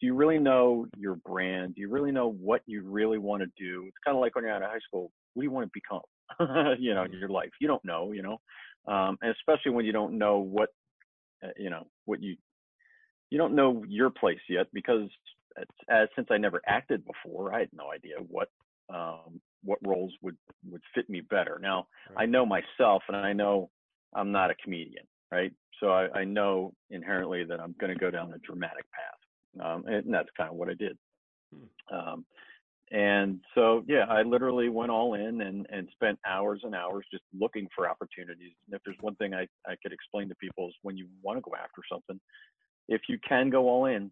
do 0.01 0.07
you 0.07 0.15
really 0.15 0.39
know 0.39 0.87
your 0.97 1.15
brand? 1.15 1.77
Do 1.77 1.81
you 1.81 1.89
really 1.89 2.11
know 2.11 2.33
what 2.33 2.63
you 2.67 2.83
really 2.83 3.19
want 3.19 3.43
to 3.43 3.49
do? 3.57 3.85
It's 3.87 3.97
kind 4.05 4.17
of 4.17 4.21
like 4.21 4.35
when 4.35 4.45
you're 4.45 4.53
out 4.53 4.63
of 4.63 4.71
high 4.71 4.81
school 4.87 5.13
what 5.35 5.43
do 5.43 5.45
you 5.45 5.51
want 5.51 5.67
to 5.67 5.73
become? 5.73 6.77
you 6.79 6.95
know, 6.95 7.05
in 7.05 7.13
your 7.13 7.29
life. 7.29 7.51
You 7.61 7.69
don't 7.69 7.85
know, 7.85 8.13
you 8.13 8.23
know, 8.23 8.41
um, 8.87 9.19
and 9.23 9.35
especially 9.35 9.73
when 9.73 9.85
you 9.85 9.93
don't 9.93 10.19
know 10.19 10.39
what, 10.39 10.71
uh, 11.45 11.49
you 11.57 11.71
know, 11.71 11.87
what 12.05 12.23
you, 12.23 12.37
you 13.31 13.39
don't 13.39 13.55
know 13.55 13.85
your 13.89 14.11
place 14.11 14.41
yet 14.49 14.67
because 14.73 15.09
as, 15.89 16.09
since 16.17 16.29
I 16.31 16.39
never 16.39 16.61
acted 16.67 17.05
before, 17.05 17.55
I 17.55 17.61
had 17.61 17.71
no 17.73 17.91
idea 17.93 18.17
what, 18.29 18.49
um, 18.93 19.41
what 19.63 19.79
roles 19.87 20.13
would, 20.23 20.37
would 20.71 20.83
fit 20.95 21.09
me 21.09 21.21
better. 21.21 21.59
Now 21.63 21.87
right. 22.11 22.23
I 22.23 22.27
know 22.27 22.45
myself 22.45 23.03
and 23.09 23.17
I 23.17 23.33
know 23.33 23.71
I'm 24.15 24.33
not 24.33 24.51
a 24.51 24.55
comedian, 24.63 25.05
right? 25.31 25.53
So 25.81 25.91
I, 25.91 26.09
I 26.21 26.25
know 26.25 26.73
inherently 26.91 27.45
that 27.45 27.61
I'm 27.61 27.75
going 27.81 27.93
to 27.93 27.99
go 27.99 28.11
down 28.11 28.33
a 28.33 28.39
dramatic 28.39 28.85
path. 28.93 29.19
Um, 29.61 29.85
and 29.87 30.13
that's 30.13 30.29
kind 30.37 30.51
of 30.51 30.57
what 30.57 30.69
I 30.69 30.75
did. 30.75 30.97
Hmm. 31.55 31.95
Um, 31.95 32.27
and 32.93 33.41
so, 33.55 33.85
yeah, 33.89 34.05
I 34.09 34.23
literally 34.23 34.69
went 34.69 34.91
all 34.91 35.15
in 35.15 35.41
and, 35.41 35.67
and 35.71 35.89
spent 35.93 36.19
hours 36.27 36.61
and 36.63 36.75
hours 36.75 37.07
just 37.11 37.25
looking 37.39 37.67
for 37.75 37.89
opportunities. 37.89 38.53
And 38.67 38.75
if 38.75 38.83
there's 38.85 38.99
one 39.01 39.15
thing 39.15 39.33
I, 39.33 39.47
I 39.67 39.77
could 39.83 39.93
explain 39.93 40.29
to 40.29 40.35
people 40.35 40.69
is 40.69 40.75
when 40.83 40.99
you 40.99 41.07
want 41.23 41.39
to 41.39 41.43
go 41.43 41.57
after 41.57 41.81
something, 41.91 42.21
if 42.89 43.03
you 43.09 43.19
can 43.27 43.49
go 43.49 43.67
all 43.67 43.87
in, 43.87 44.11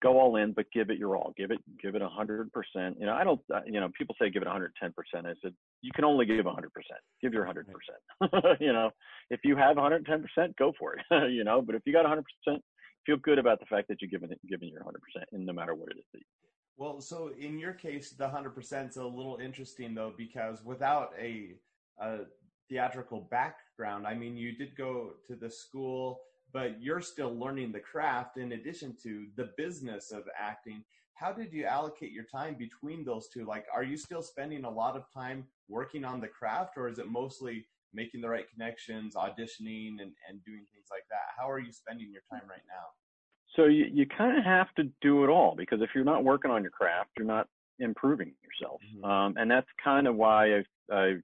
go 0.00 0.18
all 0.18 0.36
in, 0.36 0.52
but 0.52 0.64
give 0.72 0.88
it 0.88 0.98
your 0.98 1.16
all. 1.16 1.34
Give 1.36 1.50
it, 1.50 1.58
give 1.82 1.94
it 1.94 2.02
a 2.02 2.08
hundred 2.08 2.50
percent. 2.50 2.96
You 2.98 3.06
know, 3.06 3.12
I 3.12 3.24
don't, 3.24 3.40
you 3.66 3.78
know, 3.78 3.90
people 3.96 4.16
say 4.20 4.30
give 4.30 4.42
it 4.42 4.46
110 4.46 4.92
percent. 4.92 5.26
I 5.26 5.34
said 5.42 5.52
you 5.82 5.90
can 5.94 6.04
only 6.04 6.24
give 6.24 6.46
100 6.46 6.72
percent. 6.72 7.00
Give 7.20 7.32
your 7.32 7.46
100 7.46 7.66
percent. 7.66 8.58
you 8.60 8.72
know, 8.72 8.90
if 9.30 9.40
you 9.44 9.54
have 9.56 9.76
110 9.76 10.22
percent, 10.22 10.56
go 10.56 10.72
for 10.78 10.94
it. 10.94 11.04
you 11.30 11.44
know, 11.44 11.60
but 11.60 11.74
if 11.74 11.82
you 11.84 11.92
got 11.92 12.04
100 12.04 12.24
percent, 12.24 12.64
feel 13.06 13.16
good 13.16 13.38
about 13.38 13.60
the 13.60 13.66
fact 13.66 13.88
that 13.88 14.00
you're 14.00 14.10
giving 14.10 14.30
it, 14.30 14.40
giving 14.48 14.68
your 14.68 14.80
100 14.80 15.00
percent, 15.00 15.28
and 15.32 15.46
no 15.46 15.52
matter 15.52 15.74
what 15.74 15.90
it 15.90 15.98
is 15.98 16.22
well, 16.78 17.00
so 17.00 17.32
in 17.38 17.58
your 17.58 17.72
case, 17.72 18.10
the 18.10 18.28
hundred 18.28 18.50
percent 18.50 18.90
is 18.90 18.96
a 18.96 19.04
little 19.04 19.38
interesting 19.42 19.94
though, 19.94 20.14
because 20.16 20.64
without 20.64 21.12
a, 21.20 21.56
a, 22.00 22.20
theatrical 22.68 23.22
background, 23.30 24.06
I 24.06 24.14
mean, 24.14 24.36
you 24.36 24.52
did 24.52 24.76
go 24.76 25.14
to 25.26 25.34
the 25.34 25.50
school, 25.50 26.20
but 26.52 26.80
you're 26.82 27.00
still 27.00 27.34
learning 27.34 27.72
the 27.72 27.80
craft 27.80 28.36
in 28.36 28.52
addition 28.52 28.94
to 29.02 29.26
the 29.36 29.50
business 29.56 30.12
of 30.12 30.24
acting. 30.38 30.84
How 31.14 31.32
did 31.32 31.50
you 31.50 31.64
allocate 31.64 32.12
your 32.12 32.24
time 32.24 32.56
between 32.58 33.04
those 33.04 33.28
two? 33.28 33.46
Like, 33.46 33.64
are 33.74 33.82
you 33.82 33.96
still 33.96 34.20
spending 34.20 34.64
a 34.64 34.70
lot 34.70 34.96
of 34.96 35.04
time 35.12 35.46
working 35.66 36.04
on 36.04 36.20
the 36.20 36.28
craft, 36.28 36.76
or 36.76 36.88
is 36.88 36.98
it 36.98 37.08
mostly 37.08 37.64
making 37.94 38.20
the 38.20 38.28
right 38.28 38.44
connections, 38.52 39.14
auditioning, 39.14 40.00
and, 40.00 40.12
and 40.28 40.44
doing 40.44 40.64
things 40.72 40.88
like 40.90 41.04
that? 41.10 41.34
How 41.36 41.50
are 41.50 41.58
you 41.58 41.72
spending 41.72 42.10
your 42.12 42.22
time 42.30 42.48
right 42.48 42.64
now? 42.68 42.86
So 43.56 43.64
you, 43.64 43.86
you 43.92 44.06
kind 44.06 44.38
of 44.38 44.44
have 44.44 44.72
to 44.76 44.84
do 45.00 45.24
it 45.24 45.28
all 45.28 45.54
because 45.56 45.80
if 45.80 45.90
you're 45.94 46.04
not 46.04 46.24
working 46.24 46.50
on 46.50 46.62
your 46.62 46.70
craft, 46.70 47.10
you're 47.16 47.26
not 47.26 47.48
improving 47.78 48.32
yourself. 48.42 48.80
Mm-hmm. 48.94 49.04
Um, 49.04 49.34
and 49.36 49.50
that's 49.50 49.66
kind 49.82 50.06
of 50.06 50.16
why 50.16 50.58
I, 50.58 50.64
I, 50.92 51.14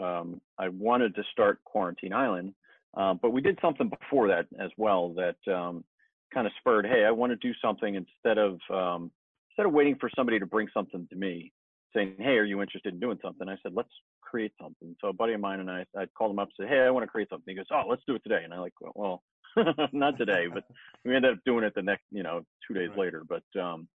um, 0.00 0.40
I 0.58 0.68
wanted 0.68 1.14
to 1.16 1.22
start 1.32 1.60
Quarantine 1.64 2.12
Island. 2.12 2.54
Uh, 2.96 3.14
but 3.14 3.30
we 3.30 3.40
did 3.40 3.58
something 3.60 3.88
before 3.88 4.28
that 4.28 4.46
as 4.60 4.70
well 4.76 5.14
that 5.14 5.52
um, 5.52 5.84
kind 6.32 6.46
of 6.46 6.52
spurred, 6.58 6.86
hey, 6.86 7.04
I 7.04 7.10
want 7.10 7.32
to 7.32 7.36
do 7.36 7.52
something 7.60 7.94
instead 7.94 8.38
of 8.38 8.58
um, 8.70 9.10
instead 9.50 9.66
of 9.66 9.72
waiting 9.72 9.96
for 10.00 10.10
somebody 10.16 10.38
to 10.38 10.46
bring 10.46 10.68
something 10.74 11.06
to 11.10 11.16
me, 11.16 11.52
saying, 11.94 12.16
hey, 12.18 12.36
are 12.36 12.44
you 12.44 12.60
interested 12.60 12.92
in 12.92 13.00
doing 13.00 13.18
something? 13.22 13.48
I 13.48 13.56
said, 13.62 13.72
let's 13.74 13.90
create 14.20 14.52
something. 14.60 14.96
So 15.00 15.08
a 15.08 15.12
buddy 15.12 15.32
of 15.34 15.40
mine 15.40 15.60
and 15.60 15.70
I, 15.70 15.84
I 15.96 16.06
called 16.16 16.32
him 16.32 16.38
up 16.38 16.48
and 16.48 16.66
said, 16.66 16.74
hey, 16.74 16.80
I 16.80 16.90
want 16.90 17.04
to 17.04 17.10
create 17.10 17.28
something. 17.30 17.52
He 17.52 17.56
goes, 17.56 17.66
oh, 17.72 17.84
let's 17.88 18.02
do 18.06 18.14
it 18.14 18.22
today. 18.22 18.42
And 18.44 18.52
I 18.52 18.58
like, 18.58 18.72
well, 18.94 19.22
not 19.92 20.18
today, 20.18 20.46
but 20.52 20.64
we 21.04 21.14
ended 21.14 21.32
up 21.32 21.38
doing 21.44 21.64
it 21.64 21.74
the 21.74 21.82
next, 21.82 22.04
you 22.10 22.22
know, 22.22 22.42
two 22.66 22.74
days 22.74 22.90
right. 22.90 22.98
later. 22.98 23.24
But 23.28 23.60
um, 23.60 23.88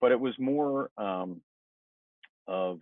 but 0.00 0.12
it 0.12 0.20
was 0.20 0.34
more 0.38 0.90
um, 0.98 1.40
of, 2.46 2.80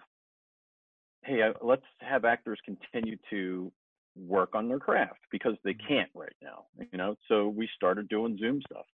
hey, 1.24 1.42
I, 1.42 1.52
let's 1.64 1.84
have 2.00 2.24
actors 2.24 2.58
continue 2.64 3.16
to 3.30 3.70
work 4.16 4.54
on 4.54 4.68
their 4.68 4.78
craft 4.78 5.20
because 5.30 5.54
they 5.64 5.72
mm-hmm. 5.72 5.88
can't 5.88 6.10
right 6.14 6.34
now, 6.42 6.64
you 6.90 6.98
know. 6.98 7.14
So 7.28 7.48
we 7.48 7.68
started 7.76 8.08
doing 8.08 8.38
Zoom 8.38 8.60
stuff, 8.70 8.86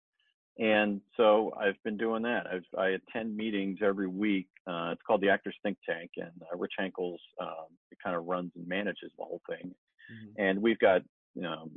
and 0.60 1.02
so 1.16 1.54
I've 1.60 1.82
been 1.84 1.98
doing 1.98 2.24
that. 2.24 2.48
I've, 2.52 2.66
I 2.78 2.90
attend 2.90 3.36
meetings 3.36 3.80
every 3.84 4.08
week. 4.08 4.48
Uh, 4.66 4.90
it's 4.92 5.02
called 5.06 5.22
the 5.22 5.30
Actors 5.30 5.56
Think 5.64 5.78
Tank, 5.88 6.12
and 6.18 6.32
uh, 6.42 6.58
Rich 6.58 6.74
Hankels 6.80 7.20
um, 7.40 7.68
kind 8.04 8.16
of 8.16 8.26
runs 8.26 8.52
and 8.56 8.68
manages 8.68 9.12
the 9.18 9.24
whole 9.24 9.42
thing. 9.48 9.74
Mm-hmm. 10.12 10.42
And 10.42 10.62
we've 10.62 10.80
got 10.80 11.02
you 11.38 11.44
know, 11.44 11.70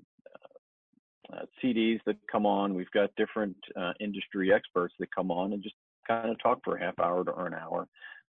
uh, 1.33 1.43
CDs 1.63 2.01
that 2.07 2.17
come 2.31 2.47
on. 2.47 2.75
We've 2.75 2.91
got 2.93 3.11
different 3.17 3.57
uh, 3.79 3.93
industry 4.01 4.53
experts 4.53 4.95
that 4.99 5.15
come 5.15 5.31
on 5.31 5.53
and 5.53 5.63
just 5.63 5.75
kind 6.09 6.31
of 6.31 6.37
talk 6.43 6.61
for 6.65 6.77
a 6.77 6.81
half 6.81 6.99
hour 6.99 7.25
to 7.25 7.35
an 7.35 7.55
hour, 7.55 7.87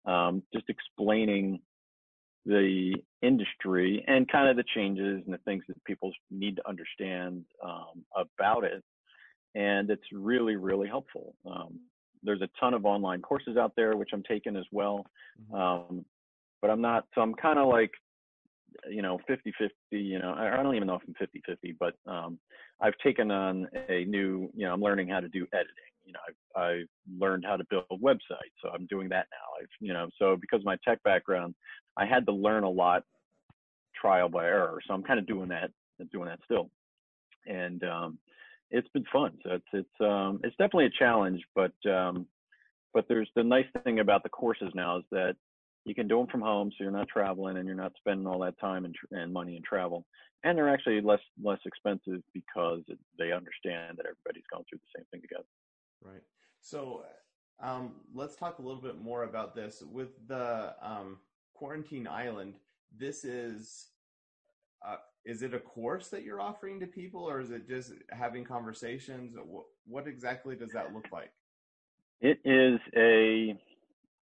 um, 0.06 0.44
just 0.54 0.66
explaining 0.70 1.60
the 2.46 2.94
industry 3.24 4.06
and 4.08 4.32
kind 4.32 4.48
of 4.48 4.56
the 4.56 4.64
changes 4.76 5.24
and 5.26 5.34
the 5.34 5.40
things 5.40 5.64
that 5.68 5.84
people 5.84 6.12
need 6.30 6.58
to 6.58 6.70
understand 6.70 7.44
um, 7.64 8.06
about 8.16 8.64
it. 8.64 8.84
And 9.56 9.90
it's 9.90 10.04
really, 10.12 10.56
really 10.56 10.88
helpful. 10.88 11.34
Um, 11.46 11.80
there's 12.24 12.42
a 12.42 12.50
ton 12.60 12.74
of 12.74 12.86
online 12.86 13.22
courses 13.22 13.58
out 13.58 13.74
there, 13.76 13.96
which 13.96 14.10
I'm 14.14 14.24
taking 14.24 14.56
as 14.56 14.66
well. 14.72 15.06
Mm-hmm. 15.42 15.56
Um, 15.56 16.06
but 16.62 16.70
I'm 16.70 16.82
not, 16.82 17.06
so 17.16 17.22
I'm 17.22 17.34
kind 17.36 17.60
of 17.60 17.68
like 17.68 17.92
you 18.90 19.02
know 19.02 19.20
50 19.28 19.54
50 19.58 19.74
you 19.92 20.20
know 20.20 20.34
i 20.38 20.62
don't 20.62 20.76
even 20.76 20.88
know 20.88 20.96
if 20.96 21.02
i'm 21.08 21.14
50 21.18 21.42
50 21.46 21.76
but 21.80 21.96
um 22.08 22.38
i've 22.82 22.98
taken 23.04 23.32
on 23.32 23.68
a 23.90 24.06
new 24.06 24.50
you 24.54 24.66
know 24.66 24.74
i'm 24.74 24.82
learning 24.82 25.08
how 25.08 25.20
to 25.20 25.30
do 25.30 25.46
editing 25.54 25.74
you 26.04 26.14
know 26.14 26.20
i've, 26.28 26.62
I've 26.62 26.88
learned 27.20 27.46
how 27.48 27.58
to 27.58 27.64
build 27.70 27.86
websites 28.02 28.56
so 28.62 28.70
i'm 28.74 28.86
doing 28.88 29.10
that 29.10 29.28
now 29.32 29.62
i've 29.62 29.70
you 29.80 29.94
know 29.94 30.10
so 30.20 30.36
because 30.36 30.60
of 30.60 30.66
my 30.66 30.78
tech 30.86 31.02
background 31.04 31.56
i 31.98 32.06
had 32.06 32.26
to 32.26 32.32
learn 32.32 32.64
a 32.64 32.70
lot 32.70 33.04
trial 34.00 34.30
by 34.30 34.46
error 34.46 34.80
so 34.86 34.94
i'm 34.94 35.04
kind 35.04 35.20
of 35.20 35.28
doing 35.28 35.50
that 35.50 35.72
doing 36.12 36.26
that 36.26 36.40
still 36.46 36.70
and 37.48 37.84
um 37.84 38.18
it's 38.72 38.88
been 38.90 39.06
fun 39.12 39.32
so 39.44 39.52
it's 39.52 39.66
it's 39.74 40.02
um 40.02 40.40
it's 40.44 40.56
definitely 40.58 40.86
a 40.86 41.00
challenge 41.00 41.42
but 41.54 41.74
um 41.90 42.26
but 42.94 43.06
there's 43.10 43.30
the 43.36 43.44
nice 43.44 43.66
thing 43.84 44.00
about 44.00 44.24
the 44.24 44.30
courses 44.30 44.72
now 44.74 44.98
is 44.98 45.04
that 45.12 45.36
you 45.86 45.94
can 45.94 46.08
do 46.08 46.18
them 46.18 46.28
from 46.28 46.42
home, 46.42 46.72
so 46.72 46.84
you're 46.84 46.92
not 46.92 47.08
traveling 47.08 47.58
and 47.58 47.68
you're 47.68 47.76
not 47.76 47.94
spending 47.98 48.26
all 48.26 48.40
that 48.40 48.60
time 48.60 48.86
and, 48.86 48.96
and 49.12 49.32
money 49.32 49.56
in 49.56 49.62
travel. 49.62 50.06
And 50.44 50.58
they're 50.58 50.70
actually 50.70 51.00
less 51.02 51.20
less 51.42 51.60
expensive 51.66 52.22
because 52.34 52.82
it, 52.88 53.00
they 53.18 53.32
understand 53.32 53.98
that 53.98 54.06
everybody's 54.06 54.44
going 54.52 54.66
through 54.68 54.80
the 54.80 55.00
same 55.00 55.06
thing 55.12 55.22
together. 55.22 55.46
Right. 56.04 56.22
So 56.60 57.04
um, 57.62 57.94
let's 58.14 58.36
talk 58.36 58.60
a 58.60 58.62
little 58.62 58.82
bit 58.82 59.00
more 59.00 59.24
about 59.24 59.56
this 59.56 59.84
with 59.92 60.28
the 60.28 60.76
um, 60.82 61.18
quarantine 61.54 62.08
island. 62.08 62.56
This 62.96 63.24
is 63.24 63.88
uh, 64.88 64.98
is 65.26 65.42
it 65.42 65.54
a 65.54 65.60
course 65.60 66.10
that 66.10 66.24
you're 66.24 66.42
offering 66.42 66.80
to 66.80 66.88
people, 66.88 67.24
or 67.24 67.40
is 67.40 67.52
it 67.52 67.68
just 67.68 67.94
having 68.10 68.44
conversations? 68.44 69.36
What, 69.46 69.66
what 69.88 70.08
exactly 70.08 70.56
does 70.56 70.72
that 70.72 70.94
look 70.94 71.06
like? 71.12 71.32
It 72.22 72.40
is 72.46 72.80
a 72.96 73.56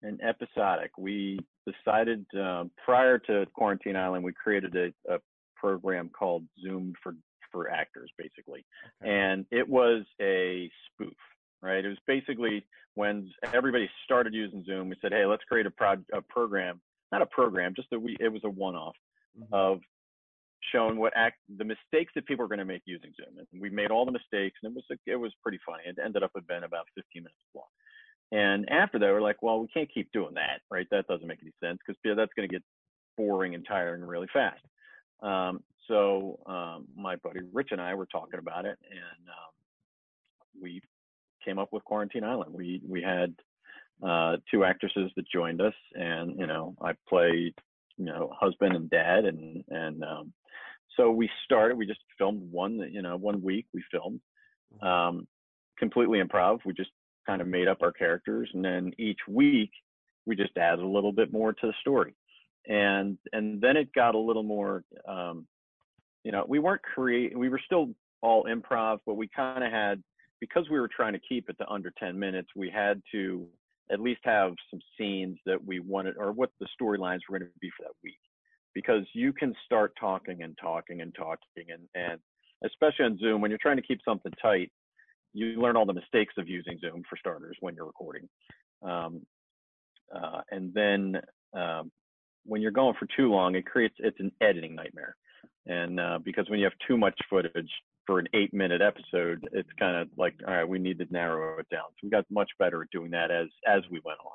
an 0.03 0.19
episodic. 0.21 0.91
We 0.97 1.39
decided 1.65 2.25
uh, 2.37 2.65
prior 2.83 3.19
to 3.19 3.45
Quarantine 3.53 3.95
Island, 3.95 4.23
we 4.23 4.33
created 4.33 4.75
a, 4.75 5.13
a, 5.13 5.19
program 5.55 6.09
called 6.09 6.43
Zoom 6.63 6.93
for 7.03 7.13
for 7.51 7.69
actors, 7.69 8.09
basically, 8.17 8.65
okay. 9.01 9.11
and 9.11 9.45
it 9.51 9.67
was 9.67 10.03
a 10.19 10.69
spoof. 10.87 11.13
Right, 11.61 11.85
it 11.85 11.87
was 11.87 11.99
basically 12.07 12.65
when 12.95 13.29
everybody 13.53 13.87
started 14.03 14.33
using 14.33 14.63
Zoom. 14.65 14.89
We 14.89 14.95
said, 15.01 15.11
"Hey, 15.11 15.25
let's 15.25 15.43
create 15.43 15.67
a, 15.67 15.71
pro- 15.71 16.03
a 16.11 16.21
program, 16.27 16.81
not 17.11 17.21
a 17.21 17.27
program, 17.27 17.73
just 17.75 17.89
that 17.91 17.99
we 17.99 18.17
it 18.19 18.29
was 18.29 18.41
a 18.43 18.49
one-off 18.49 18.95
mm-hmm. 19.37 19.53
of 19.53 19.81
showing 20.71 20.97
what 20.97 21.13
act 21.15 21.37
the 21.57 21.63
mistakes 21.63 22.11
that 22.15 22.25
people 22.25 22.45
are 22.45 22.47
going 22.47 22.59
to 22.59 22.65
make 22.65 22.83
using 22.85 23.11
Zoom. 23.15 23.37
And 23.37 23.61
we 23.61 23.69
made 23.69 23.91
all 23.91 24.05
the 24.05 24.11
mistakes, 24.11 24.59
and 24.63 24.71
it 24.71 24.75
was 24.75 24.99
it 25.05 25.15
was 25.15 25.33
pretty 25.41 25.59
funny. 25.65 25.83
It 25.85 25.97
ended 26.03 26.23
up 26.23 26.31
being 26.47 26.63
about 26.63 26.87
15 26.95 27.23
minutes 27.23 27.35
long. 27.55 27.65
And 28.31 28.69
after 28.69 28.97
that, 28.99 29.11
we're 29.11 29.21
like, 29.21 29.41
well, 29.41 29.59
we 29.59 29.67
can't 29.67 29.93
keep 29.93 30.11
doing 30.13 30.35
that, 30.35 30.61
right? 30.69 30.87
That 30.91 31.07
doesn't 31.07 31.27
make 31.27 31.39
any 31.41 31.51
sense 31.61 31.79
because 31.85 31.99
that's 32.15 32.31
going 32.35 32.47
to 32.47 32.53
get 32.53 32.63
boring 33.17 33.55
and 33.55 33.65
tiring 33.67 34.01
really 34.01 34.27
fast. 34.31 34.61
Um, 35.21 35.63
so 35.87 36.39
um, 36.45 36.87
my 36.95 37.17
buddy 37.17 37.41
Rich 37.51 37.69
and 37.71 37.81
I 37.81 37.93
were 37.93 38.05
talking 38.05 38.39
about 38.39 38.65
it, 38.65 38.77
and 38.89 39.27
um, 39.27 40.61
we 40.61 40.81
came 41.43 41.59
up 41.59 41.73
with 41.73 41.83
Quarantine 41.83 42.23
Island. 42.23 42.53
We 42.53 42.81
we 42.87 43.01
had 43.01 43.35
uh, 44.01 44.37
two 44.49 44.63
actresses 44.63 45.11
that 45.15 45.25
joined 45.27 45.61
us, 45.61 45.73
and 45.93 46.39
you 46.39 46.47
know, 46.47 46.75
I 46.81 46.93
play 47.09 47.53
you 48.01 48.07
know 48.07 48.31
husband 48.37 48.75
and 48.75 48.89
dad, 48.89 49.25
and 49.25 49.63
and 49.69 50.03
um, 50.03 50.33
so 50.97 51.11
we 51.11 51.29
started. 51.45 51.77
We 51.77 51.85
just 51.85 51.99
filmed 52.17 52.51
one 52.51 52.79
you 52.91 53.01
know 53.01 53.15
one 53.15 53.41
week. 53.41 53.67
We 53.73 53.83
filmed 53.91 54.21
mm-hmm. 54.73 54.85
um, 54.85 55.27
completely 55.77 56.19
improv. 56.19 56.59
We 56.65 56.73
just 56.73 56.89
kind 57.27 57.41
of 57.41 57.47
made 57.47 57.67
up 57.67 57.83
our 57.83 57.91
characters, 57.91 58.49
and 58.53 58.65
then 58.65 58.91
each 58.97 59.19
week 59.27 59.71
we 60.25 60.35
just 60.35 60.57
added 60.57 60.83
a 60.83 60.87
little 60.87 61.11
bit 61.11 61.31
more 61.31 61.53
to 61.53 61.67
the 61.67 61.73
story, 61.81 62.15
and 62.67 63.17
and 63.33 63.61
then 63.61 63.77
it 63.77 63.93
got 63.93 64.15
a 64.15 64.19
little 64.19 64.43
more. 64.43 64.83
Um, 65.07 65.45
you 66.23 66.31
know, 66.31 66.43
we 66.47 66.57
weren't 66.57 66.81
create. 66.81 67.37
We 67.37 67.49
were 67.49 67.61
still 67.63 67.89
all 68.21 68.45
improv, 68.45 68.99
but 69.05 69.15
we 69.15 69.27
kind 69.27 69.63
of 69.63 69.71
had 69.71 70.01
because 70.39 70.67
we 70.71 70.79
were 70.79 70.89
trying 70.89 71.13
to 71.13 71.19
keep 71.19 71.49
it 71.49 71.57
to 71.59 71.69
under 71.69 71.93
10 71.99 72.17
minutes. 72.17 72.49
We 72.55 72.69
had 72.69 73.01
to 73.11 73.47
at 73.91 73.99
least 73.99 74.21
have 74.23 74.53
some 74.69 74.79
scenes 74.97 75.37
that 75.45 75.63
we 75.63 75.79
wanted, 75.79 76.15
or 76.17 76.31
what 76.31 76.51
the 76.59 76.67
storylines 76.79 77.19
were 77.29 77.39
going 77.39 77.49
to 77.49 77.59
be 77.59 77.71
for 77.77 77.83
that 77.83 77.95
week, 78.03 78.19
because 78.73 79.03
you 79.13 79.33
can 79.33 79.53
start 79.65 79.93
talking 79.99 80.43
and 80.43 80.57
talking 80.61 81.01
and 81.01 81.13
talking, 81.15 81.65
and 81.69 81.83
and 81.95 82.19
especially 82.65 83.05
on 83.05 83.17
Zoom 83.17 83.41
when 83.41 83.49
you're 83.51 83.57
trying 83.61 83.77
to 83.77 83.81
keep 83.81 83.99
something 84.05 84.31
tight 84.41 84.71
you 85.33 85.61
learn 85.61 85.75
all 85.75 85.85
the 85.85 85.93
mistakes 85.93 86.33
of 86.37 86.47
using 86.47 86.77
Zoom 86.79 87.03
for 87.09 87.17
starters 87.17 87.57
when 87.59 87.75
you're 87.75 87.85
recording. 87.85 88.27
Um, 88.81 89.21
uh, 90.13 90.41
and 90.51 90.73
then 90.73 91.21
um, 91.53 91.91
when 92.45 92.61
you're 92.61 92.71
going 92.71 92.95
for 92.99 93.07
too 93.15 93.31
long, 93.31 93.55
it 93.55 93.65
creates 93.65 93.95
it's 93.99 94.19
an 94.19 94.31
editing 94.41 94.75
nightmare. 94.75 95.15
And 95.67 95.99
uh, 95.99 96.19
because 96.23 96.49
when 96.49 96.59
you 96.59 96.65
have 96.65 96.73
too 96.87 96.97
much 96.97 97.17
footage 97.29 97.69
for 98.05 98.19
an 98.19 98.27
eight 98.33 98.53
minute 98.53 98.81
episode, 98.81 99.47
it's 99.51 99.69
kind 99.79 99.95
of 99.95 100.07
like, 100.17 100.35
all 100.47 100.53
right, 100.53 100.67
we 100.67 100.79
need 100.79 100.99
to 100.99 101.07
narrow 101.11 101.59
it 101.59 101.67
down. 101.69 101.85
So 101.89 101.99
we 102.03 102.09
got 102.09 102.25
much 102.29 102.49
better 102.59 102.81
at 102.81 102.89
doing 102.91 103.11
that 103.11 103.31
as 103.31 103.47
as 103.67 103.81
we 103.91 104.01
went 104.03 104.19
on. 104.25 104.31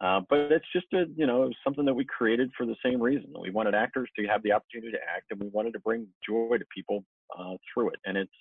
Uh, 0.00 0.20
but 0.28 0.52
it's 0.52 0.66
just 0.72 0.86
a 0.92 1.04
you 1.16 1.26
know 1.26 1.50
something 1.62 1.84
that 1.84 1.94
we 1.94 2.04
created 2.04 2.50
for 2.56 2.66
the 2.66 2.76
same 2.84 3.00
reason. 3.00 3.32
We 3.40 3.50
wanted 3.50 3.74
actors 3.74 4.08
to 4.18 4.26
have 4.26 4.42
the 4.42 4.52
opportunity 4.52 4.92
to 4.92 4.98
act, 4.98 5.26
and 5.30 5.40
we 5.40 5.48
wanted 5.48 5.72
to 5.74 5.80
bring 5.80 6.06
joy 6.26 6.56
to 6.58 6.64
people 6.74 7.04
uh, 7.38 7.54
through 7.72 7.90
it. 7.90 8.00
And 8.04 8.16
it's 8.16 8.32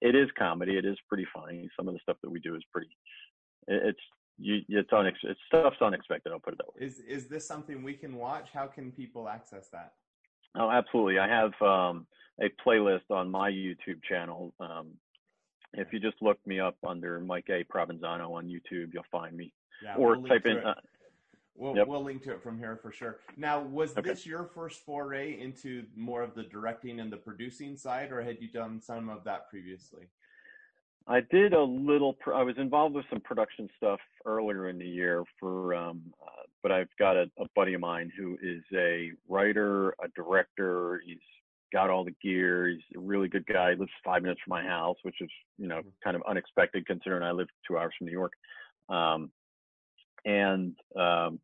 it 0.00 0.14
is 0.14 0.28
comedy. 0.38 0.76
It 0.76 0.84
is 0.84 0.96
pretty 1.08 1.26
funny. 1.34 1.68
Some 1.76 1.86
of 1.86 1.94
the 1.94 2.00
stuff 2.02 2.16
that 2.22 2.30
we 2.30 2.40
do 2.40 2.56
is 2.56 2.62
pretty. 2.72 2.88
It's 3.68 4.00
you. 4.38 4.60
It's 4.68 4.90
unex. 4.90 5.12
It's 5.22 5.40
stuff's 5.46 5.80
unexpected. 5.80 6.32
I'll 6.32 6.40
put 6.40 6.54
it 6.54 6.58
that 6.58 6.74
way. 6.74 6.86
Is 6.86 7.00
is 7.00 7.28
this 7.28 7.46
something 7.46 7.82
we 7.82 7.94
can 7.94 8.16
watch? 8.16 8.48
How 8.52 8.66
can 8.66 8.90
people 8.90 9.28
access 9.28 9.68
that? 9.68 9.92
Oh, 10.56 10.70
absolutely. 10.70 11.18
I 11.18 11.28
have 11.28 11.52
um, 11.62 12.06
a 12.40 12.48
playlist 12.66 13.10
on 13.10 13.30
my 13.30 13.50
YouTube 13.50 14.02
channel. 14.08 14.52
Um, 14.60 14.88
if 15.74 15.92
you 15.92 16.00
just 16.00 16.16
look 16.20 16.38
me 16.46 16.60
up 16.60 16.76
under 16.86 17.20
Mike 17.20 17.48
A. 17.48 17.64
Provenzano 17.64 18.30
on 18.32 18.46
YouTube, 18.46 18.92
you'll 18.92 19.04
find 19.10 19.36
me. 19.36 19.52
Yeah, 19.82 19.96
or 19.96 20.18
we'll 20.18 20.28
type 20.28 20.46
in. 20.46 20.58
Uh, 20.58 20.74
we'll, 21.56 21.76
yep. 21.76 21.86
we'll 21.86 22.04
link 22.04 22.22
to 22.24 22.32
it 22.32 22.42
from 22.42 22.58
here 22.58 22.78
for 22.80 22.92
sure. 22.92 23.18
Now, 23.36 23.60
was 23.60 23.96
Okay. 23.96 24.10
this 24.10 24.26
your 24.26 24.44
first 24.44 24.84
foray 24.84 25.40
into 25.40 25.84
more 25.96 26.22
of 26.22 26.34
the 26.34 26.44
directing 26.44 27.00
and 27.00 27.12
the 27.12 27.16
producing 27.16 27.76
side, 27.76 28.12
or 28.12 28.22
had 28.22 28.40
you 28.40 28.48
done 28.48 28.80
some 28.80 29.08
of 29.08 29.24
that 29.24 29.48
previously? 29.50 30.08
I 31.06 31.20
did 31.20 31.52
a 31.52 31.62
little. 31.62 32.16
I 32.32 32.42
was 32.42 32.56
involved 32.58 32.94
with 32.94 33.06
some 33.10 33.20
production 33.20 33.68
stuff 33.76 33.98
earlier 34.24 34.68
in 34.68 34.78
the 34.78 34.86
year 34.86 35.24
for, 35.40 35.74
um, 35.74 36.00
uh, 36.22 36.42
but 36.62 36.70
I've 36.70 36.94
got 36.96 37.16
a, 37.16 37.28
a 37.38 37.46
buddy 37.56 37.74
of 37.74 37.80
mine 37.80 38.12
who 38.16 38.38
is 38.40 38.62
a 38.72 39.10
writer, 39.28 39.90
a 40.02 40.08
director. 40.14 41.02
He's 41.04 41.18
got 41.72 41.90
all 41.90 42.04
the 42.04 42.14
gear. 42.22 42.68
He's 42.68 42.96
a 42.96 43.00
really 43.00 43.28
good 43.28 43.46
guy. 43.46 43.70
He 43.70 43.76
lives 43.76 43.90
five 44.04 44.22
minutes 44.22 44.40
from 44.44 44.50
my 44.50 44.62
house, 44.62 44.96
which 45.02 45.20
is 45.20 45.30
you 45.58 45.68
know 45.68 45.80
kind 46.02 46.16
of 46.16 46.22
unexpected 46.28 46.86
considering 46.86 47.22
I 47.22 47.32
live 47.32 47.48
two 47.66 47.78
hours 47.78 47.92
from 47.98 48.06
New 48.06 48.12
York. 48.12 48.32
Um, 48.88 49.30
and 50.24 50.74
um, 50.98 51.40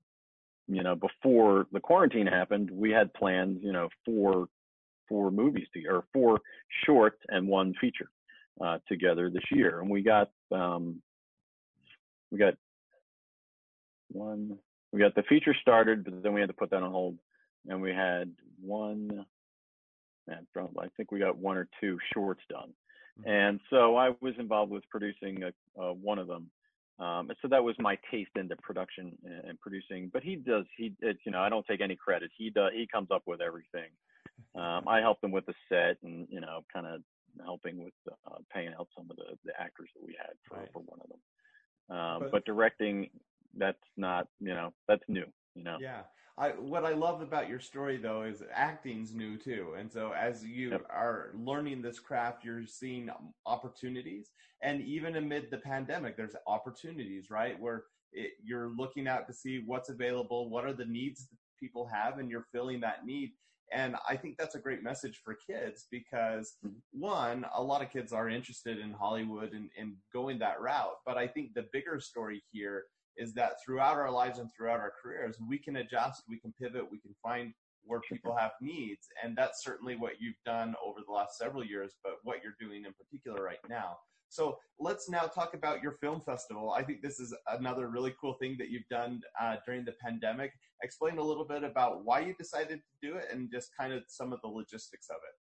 you 0.69 0.83
know, 0.83 0.95
before 0.95 1.67
the 1.73 1.81
quarantine 1.81 2.27
happened, 2.27 2.71
we 2.71 2.91
had 2.91 3.13
plans, 3.15 3.59
you 3.63 3.73
know, 3.73 3.89
four 4.05 4.49
four 5.09 5.31
movies 5.31 5.67
to, 5.73 5.87
or 5.89 6.05
four 6.13 6.41
shorts 6.85 7.19
and 7.29 7.49
one 7.49 7.73
feature 7.81 8.11
uh, 8.61 8.79
together 8.87 9.31
this 9.31 9.45
year, 9.51 9.81
and 9.81 9.89
we 9.89 10.03
got 10.03 10.31
um, 10.53 11.01
we 12.31 12.39
got 12.39 12.55
one 14.11 14.59
we 14.93 15.01
got 15.01 15.15
the 15.15 15.23
feature 15.23 15.55
started, 15.61 16.05
but 16.05 16.23
then 16.23 16.33
we 16.33 16.41
had 16.41 16.49
to 16.49 16.55
put 16.55 16.71
that 16.71 16.83
on 16.83 16.91
hold, 16.91 17.19
and 17.67 17.81
we 17.81 17.91
had 17.91 18.31
one. 18.61 19.25
Man, 20.29 20.47
from- 20.53 20.77
I 20.79 20.89
think 20.97 21.11
we 21.11 21.19
got 21.19 21.37
one 21.39 21.57
or 21.57 21.69
two 21.81 21.99
shorts 22.13 22.43
done, 22.51 22.75
Mhm. 23.19 23.27
and 23.27 23.61
so 23.71 23.97
I 23.97 24.11
was 24.21 24.37
involved 24.39 24.71
with 24.71 24.87
producing 24.91 25.43
a, 25.43 25.55
uh, 25.81 25.93
one 25.95 26.19
of 26.19 26.27
them. 26.27 26.51
Um, 26.99 27.31
and 27.31 27.39
so 27.41 27.49
that 27.49 27.63
was 27.65 27.79
my 27.79 27.97
taste 28.11 28.37
into 28.37 28.57
production 28.57 29.17
and, 29.25 29.45
and 29.45 29.61
producing. 29.61 30.09
But 30.11 30.23
he 30.23 30.37
does 30.37 30.67
he 30.77 30.95
it's 31.01 31.25
you 31.25 31.33
know 31.33 31.41
I 31.41 31.49
don't 31.49 31.67
take 31.67 31.81
any 31.81 31.97
credit. 31.97 32.31
He 32.37 32.51
does 32.51 32.73
he 32.75 32.87
comes 32.87 33.11
up 33.11 33.23
with 33.27 33.41
everything. 33.41 33.91
Um, 34.55 34.87
I 34.87 35.01
helped 35.01 35.25
him 35.25 35.31
with 35.31 35.47
the 35.47 35.55
set 35.69 35.97
and 36.03 36.29
you 36.31 36.41
know 36.41 36.65
kind 36.73 36.87
of 36.87 37.03
helping 37.43 37.83
with 37.85 37.95
uh, 38.27 38.39
paying 38.53 38.75
out 38.79 38.89
some 38.97 39.11
of 39.11 39.17
the, 39.17 39.39
the 39.45 39.59
actors 39.61 39.89
that 39.95 40.03
we 40.05 40.15
had 40.19 40.35
for, 40.45 40.57
Right. 40.59 40.73
for 40.73 40.81
one 40.81 41.01
of 41.01 41.09
them. 41.09 41.97
Um, 41.97 42.21
But- 42.25 42.33
but, 42.33 42.45
directing, 42.45 43.09
that's 43.55 43.83
not 43.97 44.29
you 44.41 44.53
know 44.55 44.75
that's 44.87 45.09
new. 45.09 45.33
You 45.55 45.63
know. 45.65 45.79
Yeah. 45.81 46.03
I, 46.39 46.51
what 46.51 46.85
I 46.85 46.93
love 46.95 47.21
about 47.21 47.49
your 47.49 47.61
story 47.61 47.97
though 47.97 48.23
is 48.23 48.43
acting's 48.53 49.13
new 49.15 49.37
too, 49.37 49.75
and 49.77 49.91
so 49.93 50.13
as 50.13 50.45
you 50.45 50.71
Yep. 50.73 50.87
are 50.89 51.33
learning 51.35 51.83
this 51.83 51.99
craft, 51.99 52.45
you're 52.45 52.67
seeing 52.67 53.11
opportunities, 53.47 54.31
and 54.63 54.81
even 54.83 55.17
amid 55.17 55.51
the 55.51 55.59
pandemic, 55.59 56.17
there's 56.17 56.37
opportunities, 56.47 57.31
right? 57.31 57.59
Where 57.61 57.85
it, 58.13 58.33
you're 58.45 58.69
looking 58.77 59.09
out 59.09 59.27
to 59.27 59.33
see 59.35 59.63
what's 59.67 59.91
available, 59.91 60.49
what 60.51 60.65
are 60.65 60.73
the 60.73 60.85
needs 60.87 61.29
that 61.29 61.37
people 61.61 61.89
have, 61.89 62.19
and 62.19 62.31
you're 62.31 62.47
filling 62.53 62.81
that 62.81 63.05
need. 63.05 63.33
And 63.73 63.97
I 64.09 64.17
think 64.17 64.37
that's 64.39 64.55
a 64.55 64.61
great 64.61 64.83
message 64.83 65.21
for 65.25 65.37
kids 65.47 65.87
because 65.91 66.57
Mhm. 66.63 66.83
one, 66.93 67.45
a 67.55 67.63
lot 67.63 67.83
of 67.83 67.91
kids 67.91 68.13
are 68.13 68.29
interested 68.29 68.79
in 68.79 68.93
Hollywood 68.93 69.53
and, 69.53 69.71
and 69.79 69.97
going 70.13 70.39
that 70.39 70.61
route. 70.61 70.97
But 71.05 71.19
I 71.19 71.27
think 71.29 71.53
the 71.55 71.67
bigger 71.73 72.01
story 72.01 72.43
here 72.51 72.85
is 73.19 73.35
that 73.35 73.55
throughout 73.65 73.97
our 73.97 74.11
lives 74.11 74.39
and 74.39 74.51
throughout 74.57 74.81
our 74.81 74.93
careers, 75.03 75.37
we 75.49 75.59
can 75.59 75.77
adjust, 75.77 76.23
we 76.29 76.39
can 76.39 76.53
pivot, 76.61 76.91
we 76.91 76.99
can 76.99 77.15
find 77.23 77.53
where 77.85 78.01
people 78.01 78.37
have 78.37 78.53
needs. 78.61 79.09
And 79.23 79.37
that's 79.37 79.65
certainly 79.65 79.97
what 79.97 80.21
you've 80.21 80.37
done 80.45 80.75
over 80.85 81.01
the 81.07 81.13
last 81.13 81.39
several 81.39 81.65
years, 81.65 81.95
but 82.05 82.15
what 82.23 82.39
you're 82.43 82.57
doing 82.61 82.85
in 82.85 82.93
particular 82.93 83.43
right 83.43 83.59
now. 83.69 83.97
So 84.31 84.59
let's 84.79 85.09
now 85.09 85.23
talk 85.23 85.55
about 85.55 85.83
your 85.83 85.93
film 86.03 86.21
festival. 86.21 86.73
I 86.73 86.83
think 86.83 87.01
this 87.03 87.19
is 87.19 87.35
another 87.49 87.89
really 87.89 88.15
cool 88.21 88.35
thing 88.35 88.57
that 88.59 88.69
you've 88.69 88.89
done 88.91 89.23
uh, 89.41 89.57
during 89.65 89.85
the 89.85 89.95
pandemic. 90.03 90.53
Explain 90.83 91.19
a 91.19 91.23
little 91.23 91.47
bit 91.47 91.65
about 91.65 92.05
why 92.05 92.21
you 92.21 92.35
decided 92.35 92.81
to 92.81 93.09
do 93.09 93.17
it 93.17 93.29
and 93.33 93.51
just 93.51 93.71
kind 93.79 93.93
of 93.93 94.03
some 94.09 94.33
of 94.33 94.41
the 94.43 94.49
logistics 94.49 95.09
of 95.09 95.17
it. 95.17 95.35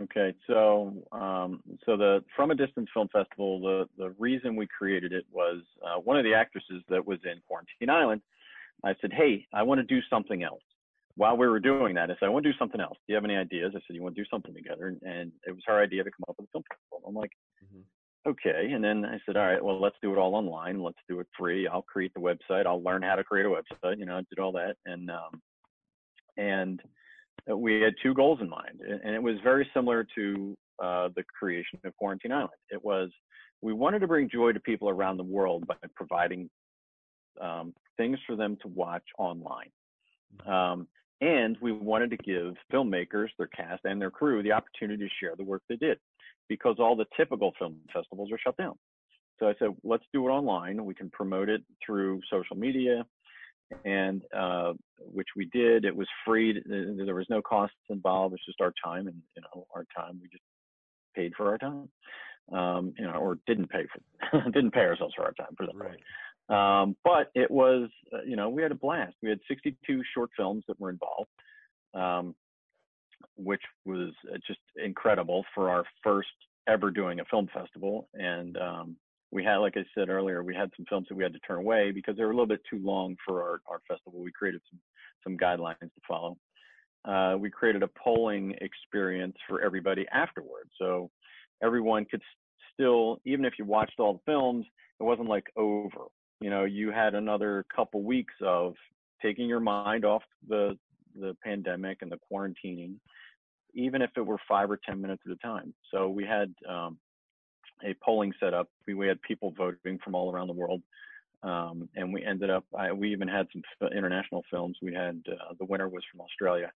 Okay, 0.00 0.32
so 0.46 0.94
um, 1.10 1.60
so 1.84 1.96
the 1.96 2.22
From 2.36 2.52
a 2.52 2.54
Distance 2.54 2.88
Film 2.94 3.08
Festival, 3.12 3.60
the 3.60 3.88
the 3.98 4.10
reason 4.18 4.54
we 4.54 4.66
created 4.66 5.12
it 5.12 5.24
was 5.32 5.62
uh, 5.84 5.98
one 5.98 6.16
of 6.16 6.24
the 6.24 6.34
actresses 6.34 6.82
that 6.88 7.04
was 7.04 7.18
in 7.24 7.40
Quarantine 7.46 7.90
Island. 7.90 8.22
I 8.84 8.94
said, 9.00 9.12
hey, 9.12 9.46
I 9.52 9.64
want 9.64 9.80
to 9.80 9.84
do 9.84 10.00
something 10.08 10.44
else. 10.44 10.62
While 11.16 11.36
we 11.36 11.48
were 11.48 11.58
doing 11.58 11.96
that, 11.96 12.10
I 12.10 12.14
said, 12.14 12.26
I 12.26 12.28
want 12.28 12.44
to 12.44 12.52
do 12.52 12.58
something 12.58 12.80
else. 12.80 12.96
Do 12.96 13.12
you 13.12 13.16
have 13.16 13.24
any 13.24 13.34
ideas? 13.34 13.72
I 13.74 13.80
said, 13.86 13.96
you 13.96 14.02
want 14.04 14.14
to 14.14 14.22
do 14.22 14.28
something 14.30 14.54
together? 14.54 14.86
And, 14.86 15.02
and 15.02 15.32
it 15.48 15.50
was 15.50 15.64
her 15.66 15.82
idea 15.82 16.04
to 16.04 16.10
come 16.10 16.24
up 16.28 16.36
with 16.38 16.48
a 16.48 16.52
film 16.52 16.62
festival. 16.68 17.02
I'm 17.08 17.16
like, 17.16 17.32
okay. 18.24 18.70
And 18.72 18.84
then 18.84 19.04
I 19.04 19.18
said, 19.26 19.36
all 19.36 19.46
right, 19.46 19.64
well, 19.64 19.80
let's 19.80 19.96
do 20.00 20.12
it 20.12 20.18
all 20.18 20.36
online. 20.36 20.80
Let's 20.80 20.98
do 21.08 21.18
it 21.18 21.26
free. 21.36 21.66
I'll 21.66 21.82
create 21.82 22.14
the 22.14 22.20
website. 22.20 22.66
I'll 22.66 22.82
learn 22.84 23.02
how 23.02 23.16
to 23.16 23.24
create 23.24 23.46
a 23.46 23.48
website. 23.48 23.98
You 23.98 24.06
know, 24.06 24.18
I 24.18 24.22
did 24.30 24.38
all 24.38 24.52
that. 24.52 24.76
And, 24.86 25.10
um, 25.10 25.42
and 26.36 26.80
we 27.46 27.80
had 27.80 27.94
two 28.02 28.14
goals 28.14 28.40
in 28.40 28.48
mind. 28.48 28.80
And 29.04 29.14
it 29.14 29.22
was 29.22 29.36
very 29.42 29.68
similar 29.74 30.06
to 30.14 30.56
uh, 30.82 31.08
the 31.16 31.24
creation 31.38 31.78
of 31.84 31.96
Quarantine 31.96 32.32
Island. 32.32 32.50
It 32.70 32.84
was, 32.84 33.10
we 33.62 33.72
wanted 33.72 34.00
to 34.00 34.06
bring 34.06 34.28
joy 34.28 34.52
to 34.52 34.60
people 34.60 34.88
around 34.88 35.16
the 35.16 35.24
world 35.24 35.66
by 35.66 35.74
providing 35.94 36.48
um, 37.40 37.74
things 37.96 38.18
for 38.26 38.36
them 38.36 38.56
to 38.62 38.68
watch 38.68 39.04
online. 39.18 39.70
Um, 40.46 40.86
and 41.20 41.56
we 41.60 41.72
wanted 41.72 42.10
to 42.10 42.16
give 42.18 42.54
filmmakers, 42.72 43.28
their 43.38 43.48
cast, 43.48 43.84
and 43.84 44.00
their 44.00 44.10
crew 44.10 44.42
the 44.42 44.52
opportunity 44.52 45.04
to 45.04 45.14
share 45.20 45.34
the 45.36 45.44
work 45.44 45.62
they 45.68 45.76
did 45.76 45.98
because 46.48 46.76
all 46.78 46.96
the 46.96 47.06
typical 47.16 47.52
film 47.58 47.76
festivals 47.92 48.30
are 48.30 48.38
shut 48.38 48.56
down. 48.56 48.74
So 49.38 49.48
I 49.48 49.54
said, 49.58 49.70
let's 49.84 50.04
do 50.12 50.26
it 50.26 50.30
online. 50.30 50.84
We 50.84 50.94
can 50.94 51.10
promote 51.10 51.48
it 51.48 51.62
through 51.84 52.20
social 52.30 52.56
media, 52.56 53.04
and 53.84 54.22
uh, 54.36 54.72
which 54.98 55.28
we 55.36 55.46
did. 55.46 55.84
It 55.84 55.94
was 55.94 56.08
free. 56.24 56.62
There 56.66 57.14
was 57.14 57.26
no 57.28 57.42
costs 57.42 57.76
involved. 57.88 58.34
It's 58.34 58.44
just 58.44 58.60
our 58.60 58.72
time, 58.84 59.06
and 59.06 59.20
you 59.36 59.42
know, 59.42 59.66
our 59.74 59.84
time. 59.96 60.18
We 60.20 60.28
just 60.28 60.42
paid 61.14 61.32
for 61.36 61.48
our 61.50 61.58
time, 61.58 61.88
um, 62.52 62.94
you 62.98 63.04
know, 63.04 63.14
or 63.14 63.38
didn't 63.46 63.70
pay 63.70 63.86
for, 63.92 64.40
didn't 64.50 64.72
pay 64.72 64.80
ourselves 64.80 65.14
for 65.16 65.24
our 65.24 65.32
time. 65.32 65.54
For 65.56 65.66
that. 65.66 65.74
Right. 65.74 65.98
Um, 66.48 66.96
but 67.04 67.30
it 67.34 67.50
was, 67.50 67.90
uh, 68.12 68.22
you 68.26 68.36
know, 68.36 68.48
we 68.48 68.62
had 68.62 68.72
a 68.72 68.76
blast. 68.76 69.14
We 69.22 69.28
had 69.28 69.38
62 69.48 70.02
short 70.14 70.30
films 70.36 70.64
that 70.66 70.80
were 70.80 70.90
involved, 70.90 71.28
um, 71.92 72.34
which 73.36 73.60
was 73.84 74.12
uh, 74.32 74.38
just 74.46 74.60
incredible 74.82 75.44
for 75.54 75.68
our 75.68 75.84
first 76.02 76.28
ever 76.66 76.90
doing 76.90 77.20
a 77.20 77.24
film 77.26 77.48
festival. 77.52 78.08
And 78.14 78.56
um, 78.56 78.96
we 79.30 79.44
had, 79.44 79.56
like 79.56 79.76
I 79.76 79.84
said 79.94 80.08
earlier, 80.08 80.42
we 80.42 80.54
had 80.54 80.70
some 80.76 80.86
films 80.88 81.06
that 81.08 81.14
we 81.16 81.22
had 81.22 81.32
to 81.34 81.38
turn 81.40 81.58
away 81.58 81.90
because 81.90 82.16
they 82.16 82.24
were 82.24 82.30
a 82.30 82.34
little 82.34 82.46
bit 82.46 82.62
too 82.68 82.80
long 82.82 83.16
for 83.26 83.42
our, 83.42 83.60
our 83.70 83.80
festival. 83.86 84.20
We 84.20 84.32
created 84.32 84.62
some, 84.70 84.80
some 85.24 85.36
guidelines 85.36 85.80
to 85.80 86.00
follow. 86.06 86.36
Uh, 87.04 87.36
we 87.38 87.50
created 87.50 87.82
a 87.82 87.88
polling 88.02 88.54
experience 88.60 89.36
for 89.48 89.60
everybody 89.60 90.06
afterwards. 90.12 90.70
So 90.78 91.10
everyone 91.62 92.06
could 92.06 92.22
still, 92.72 93.20
even 93.24 93.44
if 93.44 93.54
you 93.58 93.64
watched 93.64 94.00
all 94.00 94.14
the 94.14 94.32
films, 94.32 94.66
it 95.00 95.04
wasn't 95.04 95.28
like 95.28 95.46
over 95.56 96.06
you 96.40 96.50
know 96.50 96.64
you 96.64 96.90
had 96.90 97.14
another 97.14 97.64
couple 97.74 98.02
weeks 98.02 98.34
of 98.42 98.74
taking 99.22 99.48
your 99.48 99.60
mind 99.60 100.04
off 100.04 100.22
the 100.48 100.76
the 101.18 101.36
pandemic 101.42 101.98
and 102.02 102.12
the 102.12 102.18
quarantining 102.30 102.94
even 103.74 104.02
if 104.02 104.10
it 104.16 104.24
were 104.24 104.38
five 104.48 104.70
or 104.70 104.78
ten 104.84 105.00
minutes 105.00 105.22
at 105.26 105.32
a 105.32 105.36
time 105.36 105.74
so 105.92 106.08
we 106.08 106.24
had 106.24 106.52
um, 106.68 106.98
a 107.84 107.94
polling 108.04 108.32
set 108.40 108.54
up 108.54 108.68
we, 108.86 108.94
we 108.94 109.06
had 109.06 109.20
people 109.22 109.52
voting 109.56 109.98
from 110.02 110.14
all 110.14 110.32
around 110.32 110.48
the 110.48 110.52
world 110.52 110.82
um, 111.42 111.88
and 111.94 112.12
we 112.12 112.24
ended 112.24 112.50
up 112.50 112.64
I, 112.76 112.92
we 112.92 113.12
even 113.12 113.28
had 113.28 113.46
some 113.52 113.62
international 113.96 114.42
films. 114.50 114.76
We 114.82 114.92
had 114.92 115.22
uh, 115.30 115.54
the 115.58 115.64
winner 115.64 115.88
was 115.88 116.02
from 116.10 116.20
australia 116.20 116.70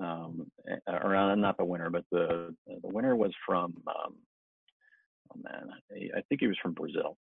um, 0.00 0.50
uh, 0.86 1.34
not 1.34 1.56
the 1.56 1.64
winner 1.64 1.90
but 1.90 2.04
the 2.10 2.54
the 2.66 2.88
winner 2.88 3.14
was 3.16 3.32
from 3.46 3.74
um, 3.86 4.14
oh 5.32 5.40
man 5.42 5.68
I, 5.90 6.18
I 6.18 6.22
think 6.28 6.40
he 6.40 6.46
was 6.46 6.58
from 6.62 6.72
brazil. 6.72 7.16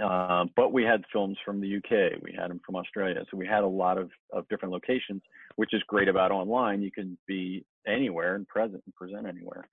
Uh, 0.00 0.46
but 0.56 0.72
we 0.72 0.84
had 0.84 1.04
films 1.12 1.36
from 1.44 1.60
the 1.60 1.76
UK, 1.76 2.22
we 2.22 2.34
had 2.34 2.48
them 2.48 2.60
from 2.64 2.76
Australia, 2.76 3.22
so 3.30 3.36
we 3.36 3.46
had 3.46 3.62
a 3.62 3.66
lot 3.66 3.98
of, 3.98 4.10
of 4.32 4.48
different 4.48 4.72
locations, 4.72 5.20
which 5.56 5.74
is 5.74 5.82
great 5.86 6.08
about 6.08 6.30
online. 6.30 6.80
You 6.80 6.90
can 6.90 7.18
be 7.26 7.64
anywhere 7.86 8.34
and 8.34 8.48
present 8.48 8.82
and 8.86 8.94
present 8.94 9.26
anywhere, 9.26 9.68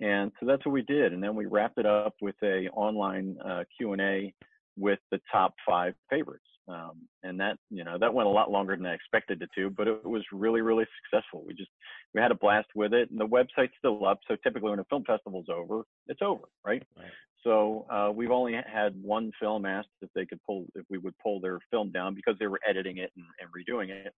and 0.00 0.32
so 0.38 0.46
that's 0.46 0.64
what 0.64 0.72
we 0.72 0.82
did. 0.82 1.12
And 1.12 1.22
then 1.22 1.34
we 1.34 1.46
wrapped 1.46 1.78
it 1.78 1.86
up 1.86 2.14
with 2.20 2.36
a 2.42 2.68
online 2.68 3.36
uh, 3.44 3.64
Q 3.76 3.92
and 3.92 4.00
A 4.00 4.34
with 4.76 5.00
the 5.10 5.20
top 5.32 5.54
five 5.66 5.94
favorites. 6.08 6.44
um, 6.68 6.92
and 7.22 7.40
that 7.40 7.56
you 7.70 7.82
know 7.82 7.96
that 7.98 8.12
went 8.12 8.28
a 8.28 8.30
lot 8.30 8.50
longer 8.50 8.76
than 8.76 8.86
I 8.86 8.94
expected 8.94 9.42
it 9.42 9.48
to, 9.56 9.70
but 9.70 9.88
it 9.88 10.04
was 10.04 10.22
really 10.32 10.60
really 10.60 10.84
successful. 11.02 11.44
We 11.46 11.54
just 11.54 11.70
we 12.14 12.20
had 12.20 12.30
a 12.30 12.36
blast 12.36 12.68
with 12.74 12.92
it, 12.92 13.10
and 13.10 13.18
the 13.18 13.26
website's 13.26 13.72
still 13.78 14.04
up. 14.06 14.20
So 14.28 14.36
typically, 14.42 14.70
when 14.70 14.78
a 14.78 14.84
film 14.84 15.04
festival's 15.04 15.48
over, 15.48 15.82
it's 16.06 16.20
over, 16.22 16.44
right? 16.64 16.82
right. 16.96 17.10
So 17.44 17.86
uh, 17.90 18.10
we've 18.12 18.30
only 18.30 18.54
had 18.54 19.00
one 19.02 19.30
film 19.40 19.64
asked 19.64 19.88
if 20.02 20.10
they 20.14 20.26
could 20.26 20.40
pull 20.46 20.66
if 20.74 20.84
we 20.90 20.98
would 20.98 21.14
pull 21.18 21.40
their 21.40 21.58
film 21.70 21.90
down 21.90 22.14
because 22.14 22.36
they 22.38 22.46
were 22.46 22.60
editing 22.68 22.98
it 22.98 23.10
and, 23.16 23.24
and 23.40 23.48
redoing 23.50 23.90
it. 23.90 24.12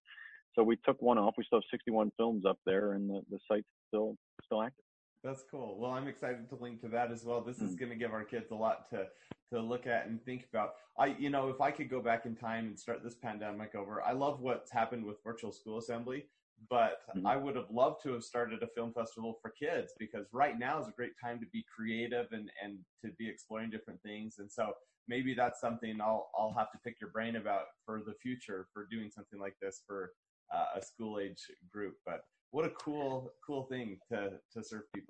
So 0.57 0.64
we 0.64 0.77
took 0.85 1.01
one 1.01 1.19
off. 1.19 1.35
We 1.38 1.45
still 1.45 1.59
have 1.59 1.71
61 1.71 2.11
films 2.16 2.45
up 2.45 2.59
there, 2.66 2.93
and 2.93 3.09
the, 3.09 3.23
the 3.31 3.38
site's 3.49 3.69
still 3.88 4.16
still 4.45 4.62
active. 4.62 4.85
That's 5.22 5.44
cool. 5.50 5.78
Well, 5.78 5.90
I'm 5.90 6.09
excited 6.09 6.48
to 6.48 6.56
link 6.56 6.80
to 6.80 6.88
that 6.88 7.11
as 7.12 7.24
well. 7.24 7.42
This 7.42 7.61
is 7.61 7.74
mm. 7.74 7.80
going 7.80 7.90
to 7.90 7.96
give 7.96 8.12
our 8.12 8.24
kids 8.24 8.50
a 8.50 8.54
lot 8.54 8.88
to 8.90 9.06
to 9.52 9.61
look 9.61 9.87
at 9.87 10.06
and 10.06 10.24
think 10.24 10.46
about. 10.52 10.74
I, 10.98 11.16
you 11.18 11.28
know, 11.28 11.48
if 11.48 11.61
I 11.61 11.70
could 11.70 11.90
go 11.90 12.00
back 12.00 12.24
in 12.24 12.37
time 12.37 12.66
and 12.68 12.78
start 12.78 13.02
this 13.02 13.16
pandemic 13.16 13.74
over, 13.74 14.02
I 14.02 14.12
love 14.12 14.40
what's 14.40 14.70
happened 14.70 15.04
with 15.04 15.16
virtual 15.24 15.50
school 15.52 15.78
assembly, 15.78 16.26
but 16.68 17.00
mm-hmm. 17.16 17.26
I 17.26 17.37
would 17.37 17.56
have 17.56 17.70
loved 17.70 18.02
to 18.04 18.12
have 18.12 18.22
started 18.22 18.62
a 18.62 18.68
film 18.74 18.92
festival 18.92 19.38
for 19.42 19.50
kids 19.50 19.92
because 19.98 20.26
right 20.33 20.59
now 20.59 20.80
is 20.80 20.88
a 20.88 20.92
great 20.92 21.12
time 21.22 21.40
to 21.40 21.46
be 21.52 21.64
creative 21.74 22.26
and 22.33 22.50
and 22.62 22.78
to 23.04 23.11
be 23.18 23.28
exploring 23.28 23.70
different 23.70 24.00
things. 24.02 24.37
And 24.38 24.50
so 24.50 24.72
maybe 25.09 25.35
that's 25.35 25.61
something 25.61 26.00
I'll 26.00 26.30
I'll 26.38 26.54
have 26.56 26.70
to 26.72 26.78
pick 26.85 27.00
your 27.00 27.11
brain 27.11 27.37
about 27.37 27.64
for 27.85 28.00
the 28.06 28.14
future 28.22 28.68
for 28.72 28.87
doing 28.90 29.11
something 29.11 29.40
like 29.40 29.56
this 29.61 29.83
for 29.87 30.12
uh, 30.54 30.78
a 30.78 30.83
school 30.83 31.18
age 31.18 31.42
group. 31.72 31.94
But 32.06 32.20
what 32.50 32.64
a 32.64 32.70
cool 32.70 33.33
cool 33.46 33.64
thing 33.64 33.98
to 34.11 34.30
to 34.52 34.64
serve 34.64 34.83
people 34.94 35.10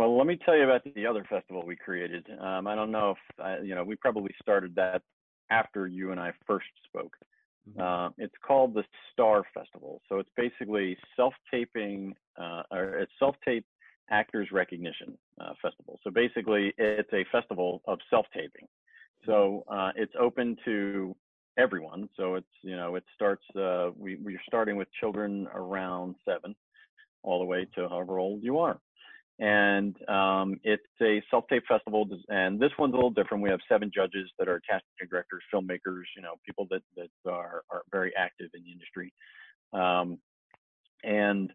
Well, 0.00 0.16
let 0.16 0.26
me 0.26 0.38
tell 0.42 0.56
you 0.56 0.64
about 0.64 0.80
the 0.94 1.04
other 1.04 1.26
festival 1.28 1.62
we 1.66 1.76
created. 1.76 2.26
Um, 2.40 2.66
I 2.66 2.74
don't 2.74 2.90
know 2.90 3.10
if 3.10 3.38
I, 3.38 3.58
you 3.58 3.74
know 3.74 3.84
we 3.84 3.96
probably 3.96 4.34
started 4.40 4.74
that 4.76 5.02
after 5.50 5.86
you 5.86 6.10
and 6.10 6.18
I 6.18 6.32
first 6.46 6.68
spoke. 6.86 7.14
Mm-hmm. 7.68 7.82
Uh, 7.82 8.08
it's 8.16 8.34
called 8.42 8.72
the 8.72 8.82
Star 9.12 9.42
Festival. 9.52 10.00
So 10.08 10.18
it's 10.18 10.30
basically 10.38 10.96
self-taping 11.16 12.14
uh, 12.40 12.62
or 12.70 13.00
it's 13.00 13.12
self-tape 13.18 13.66
actors 14.10 14.48
recognition 14.52 15.18
uh, 15.38 15.52
festival. 15.60 16.00
So 16.02 16.10
basically, 16.10 16.72
it's 16.78 17.12
a 17.12 17.26
festival 17.30 17.82
of 17.86 17.98
self-taping. 18.08 18.68
So 19.26 19.64
uh, 19.68 19.90
it's 19.96 20.14
open 20.18 20.56
to 20.64 21.14
everyone. 21.58 22.08
So 22.16 22.36
it's 22.36 22.54
you 22.62 22.74
know 22.74 22.94
it 22.94 23.04
starts 23.14 23.44
uh, 23.54 23.90
we 23.98 24.14
we're 24.14 24.40
starting 24.46 24.76
with 24.76 24.88
children 24.98 25.46
around 25.52 26.14
seven, 26.24 26.56
all 27.22 27.38
the 27.38 27.44
way 27.44 27.66
to 27.74 27.86
however 27.86 28.18
old 28.18 28.42
you 28.42 28.60
are. 28.60 28.80
And 29.40 29.96
um, 30.08 30.60
it's 30.64 30.82
a 31.00 31.22
self-tape 31.30 31.62
festival, 31.66 32.06
and 32.28 32.60
this 32.60 32.72
one's 32.78 32.92
a 32.92 32.96
little 32.96 33.10
different. 33.10 33.42
We 33.42 33.48
have 33.48 33.60
seven 33.70 33.90
judges 33.92 34.30
that 34.38 34.48
are 34.48 34.60
casting 34.68 35.08
directors, 35.10 35.42
filmmakers, 35.52 36.02
you 36.14 36.20
know, 36.22 36.34
people 36.44 36.66
that 36.70 36.82
that 36.96 37.08
are 37.26 37.62
are 37.70 37.82
very 37.90 38.12
active 38.16 38.50
in 38.52 38.62
the 38.62 38.70
industry, 38.70 39.14
um, 39.72 40.18
and 41.02 41.50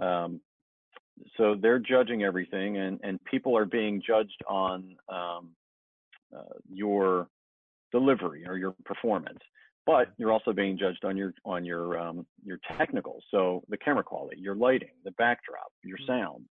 um, 0.00 0.40
so 1.36 1.56
they're 1.60 1.80
judging 1.80 2.22
everything, 2.22 2.76
and 2.76 3.00
and 3.02 3.18
people 3.24 3.58
are 3.58 3.66
being 3.66 4.00
judged 4.06 4.44
on 4.48 4.94
um, 5.08 5.50
uh, 6.32 6.54
your 6.70 7.26
delivery 7.90 8.44
or 8.46 8.56
your 8.56 8.74
performance 8.84 9.38
but 9.86 10.08
you're 10.18 10.32
also 10.32 10.52
being 10.52 10.76
judged 10.76 11.04
on 11.04 11.16
your 11.16 11.32
on 11.44 11.64
your 11.64 11.98
um, 11.98 12.26
your 12.44 12.58
technical 12.76 13.22
so 13.30 13.62
the 13.68 13.76
camera 13.76 14.02
quality 14.02 14.36
your 14.38 14.56
lighting 14.56 14.90
the 15.04 15.12
backdrop 15.12 15.72
your 15.84 15.96
mm-hmm. 15.98 16.12
sound 16.12 16.44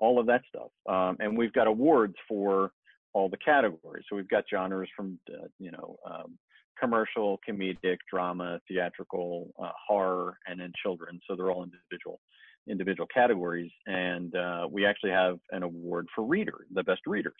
all 0.00 0.18
of 0.18 0.26
that 0.26 0.42
stuff. 0.48 0.70
Um, 0.88 1.16
and 1.20 1.36
we've 1.36 1.52
got 1.52 1.66
awards 1.66 2.14
for 2.26 2.72
all 3.12 3.28
the 3.28 3.36
categories. 3.36 4.04
So 4.08 4.16
we've 4.16 4.28
got 4.28 4.44
genres 4.50 4.88
from 4.96 5.18
uh, 5.32 5.46
you 5.58 5.70
know 5.70 5.96
um, 6.10 6.38
commercial 6.78 7.38
comedic 7.48 7.98
drama 8.10 8.60
theatrical 8.66 9.50
uh, 9.62 9.70
horror 9.86 10.38
and 10.46 10.60
then 10.60 10.72
children. 10.82 11.20
So 11.28 11.36
they're 11.36 11.50
all 11.50 11.64
individual 11.64 12.20
individual 12.68 13.06
categories. 13.12 13.70
And 13.86 14.34
uh, 14.34 14.66
we 14.70 14.86
actually 14.86 15.10
have 15.10 15.38
an 15.50 15.62
award 15.62 16.06
for 16.14 16.24
reader 16.24 16.58
the 16.72 16.82
best 16.82 17.02
readers. 17.06 17.34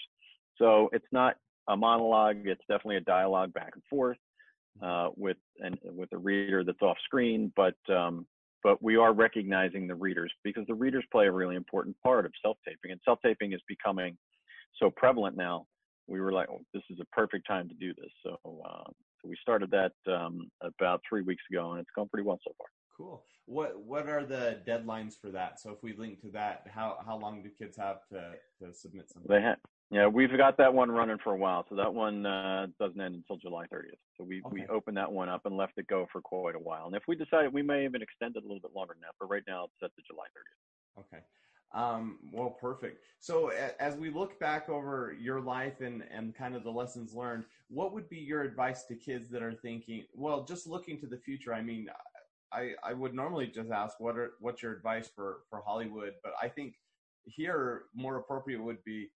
So 0.56 0.88
it's 0.92 1.06
not 1.12 1.36
a 1.68 1.76
monologue. 1.76 2.38
It's 2.44 2.62
definitely 2.68 2.96
a 2.96 3.02
dialogue 3.02 3.52
back 3.52 3.72
and 3.74 3.82
forth 3.88 4.18
uh, 4.82 5.08
with 5.16 5.36
and 5.58 5.78
with 5.84 6.12
a 6.12 6.18
reader 6.18 6.64
that's 6.64 6.82
off 6.82 6.96
screen, 7.04 7.52
but 7.56 7.74
um, 7.88 8.26
but 8.62 8.82
we 8.82 8.96
are 8.96 9.12
recognizing 9.12 9.86
the 9.86 9.94
readers 9.94 10.32
because 10.44 10.66
the 10.66 10.74
readers 10.74 11.04
play 11.12 11.26
a 11.26 11.32
really 11.32 11.56
important 11.56 11.96
part 12.02 12.26
of 12.26 12.32
self-taping, 12.42 12.90
and 12.90 13.00
self-taping 13.04 13.52
is 13.52 13.60
becoming 13.68 14.16
so 14.80 14.90
prevalent 14.90 15.36
now. 15.36 15.66
We 16.06 16.20
were 16.20 16.32
like, 16.32 16.48
oh, 16.50 16.60
this 16.74 16.82
is 16.90 16.98
a 17.00 17.04
perfect 17.14 17.46
time 17.46 17.68
to 17.68 17.74
do 17.74 17.94
this. 17.94 18.10
So, 18.24 18.36
uh, 18.44 18.84
so 19.22 19.28
we 19.28 19.36
started 19.40 19.70
that 19.70 19.92
um, 20.12 20.50
about 20.62 21.00
three 21.08 21.22
weeks 21.22 21.42
ago, 21.50 21.72
and 21.72 21.80
it's 21.80 21.90
gone 21.94 22.08
pretty 22.08 22.26
well 22.26 22.38
so 22.44 22.52
far. 22.58 22.66
Cool. 22.96 23.24
What 23.46 23.80
what 23.82 24.08
are 24.08 24.24
the 24.24 24.60
deadlines 24.66 25.14
for 25.20 25.30
that? 25.30 25.60
So 25.60 25.70
if 25.70 25.82
we 25.82 25.96
link 25.96 26.20
to 26.20 26.30
that, 26.32 26.66
how 26.68 26.98
how 27.04 27.18
long 27.18 27.42
do 27.42 27.48
kids 27.48 27.76
have 27.76 28.06
to 28.12 28.32
to 28.60 28.72
submit 28.72 29.10
something? 29.10 29.28
They 29.28 29.42
have 29.42 29.56
yeah, 29.90 30.06
we've 30.06 30.36
got 30.36 30.56
that 30.58 30.72
one 30.72 30.90
running 30.90 31.18
for 31.22 31.32
a 31.32 31.36
while. 31.36 31.66
So 31.68 31.74
that 31.74 31.92
one 31.92 32.24
uh, 32.24 32.68
doesn't 32.78 33.00
end 33.00 33.16
until 33.16 33.36
July 33.36 33.64
30th. 33.72 33.98
So 34.16 34.24
we 34.24 34.40
okay. 34.46 34.62
we 34.62 34.66
opened 34.68 34.96
that 34.96 35.10
one 35.10 35.28
up 35.28 35.46
and 35.46 35.56
left 35.56 35.78
it 35.78 35.88
go 35.88 36.06
for 36.12 36.20
quite 36.20 36.54
a 36.54 36.60
while. 36.60 36.86
And 36.86 36.94
if 36.94 37.02
we 37.08 37.16
decide, 37.16 37.52
we 37.52 37.62
may 37.62 37.84
even 37.84 38.00
extend 38.00 38.36
it 38.36 38.44
a 38.44 38.46
little 38.46 38.60
bit 38.60 38.70
longer 38.74 38.94
than 38.94 39.02
that. 39.02 39.14
But 39.18 39.30
right 39.30 39.42
now, 39.48 39.64
it's 39.64 39.74
set 39.80 39.94
to 39.96 40.02
July 40.06 40.26
30th. 40.26 41.00
Okay. 41.00 41.24
Um, 41.72 42.18
well, 42.32 42.50
perfect. 42.50 43.02
So 43.20 43.52
as 43.78 43.96
we 43.96 44.10
look 44.10 44.38
back 44.40 44.68
over 44.68 45.14
your 45.18 45.40
life 45.40 45.80
and, 45.80 46.02
and 46.10 46.34
kind 46.34 46.56
of 46.56 46.64
the 46.64 46.70
lessons 46.70 47.14
learned, 47.14 47.44
what 47.68 47.92
would 47.92 48.08
be 48.08 48.18
your 48.18 48.42
advice 48.42 48.84
to 48.84 48.96
kids 48.96 49.28
that 49.30 49.42
are 49.42 49.54
thinking, 49.54 50.04
well, 50.14 50.44
just 50.44 50.66
looking 50.66 50.98
to 51.00 51.06
the 51.06 51.18
future? 51.18 51.54
I 51.54 51.62
mean, 51.62 51.88
I, 52.52 52.72
I 52.82 52.92
would 52.92 53.14
normally 53.14 53.46
just 53.46 53.70
ask 53.70 54.00
what 54.00 54.16
are, 54.16 54.32
what's 54.40 54.62
your 54.62 54.72
advice 54.72 55.08
for, 55.14 55.42
for 55.48 55.62
Hollywood, 55.64 56.14
but 56.24 56.32
I 56.42 56.48
think 56.48 56.74
here 57.24 57.82
more 57.94 58.16
appropriate 58.16 58.60
would 58.60 58.82
be, 58.84 59.10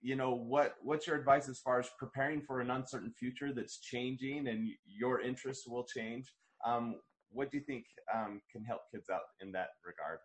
you 0.00 0.16
know 0.16 0.34
what 0.34 0.74
what's 0.82 1.06
your 1.06 1.16
advice 1.16 1.48
as 1.48 1.58
far 1.58 1.80
as 1.80 1.88
preparing 1.98 2.40
for 2.40 2.60
an 2.60 2.70
uncertain 2.70 3.12
future 3.18 3.52
that's 3.52 3.78
changing 3.78 4.48
and 4.48 4.68
your 4.86 5.20
interests 5.20 5.66
will 5.66 5.84
change? 5.84 6.32
Um, 6.64 6.96
what 7.30 7.50
do 7.50 7.58
you 7.58 7.64
think 7.64 7.84
um, 8.14 8.40
can 8.50 8.64
help 8.64 8.82
kids 8.92 9.10
out 9.10 9.22
in 9.40 9.52
that 9.52 9.70
regard? 9.84 10.18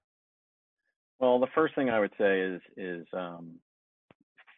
Well 1.20 1.40
the 1.40 1.48
first 1.56 1.76
thing 1.76 1.90
i 1.90 2.00
would 2.00 2.14
say 2.18 2.42
is 2.42 2.62
is 2.78 3.06
um, 3.14 3.56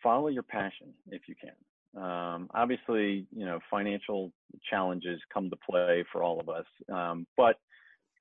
follow 0.03 0.27
your 0.27 0.43
passion 0.43 0.93
if 1.07 1.23
you 1.27 1.35
can. 1.39 2.01
Um, 2.01 2.49
obviously 2.53 3.25
you 3.33 3.45
know 3.45 3.59
financial 3.71 4.33
challenges 4.69 5.19
come 5.33 5.49
to 5.49 5.55
play 5.69 6.03
for 6.11 6.23
all 6.23 6.41
of 6.41 6.49
us 6.49 6.65
um, 6.93 7.25
but 7.37 7.55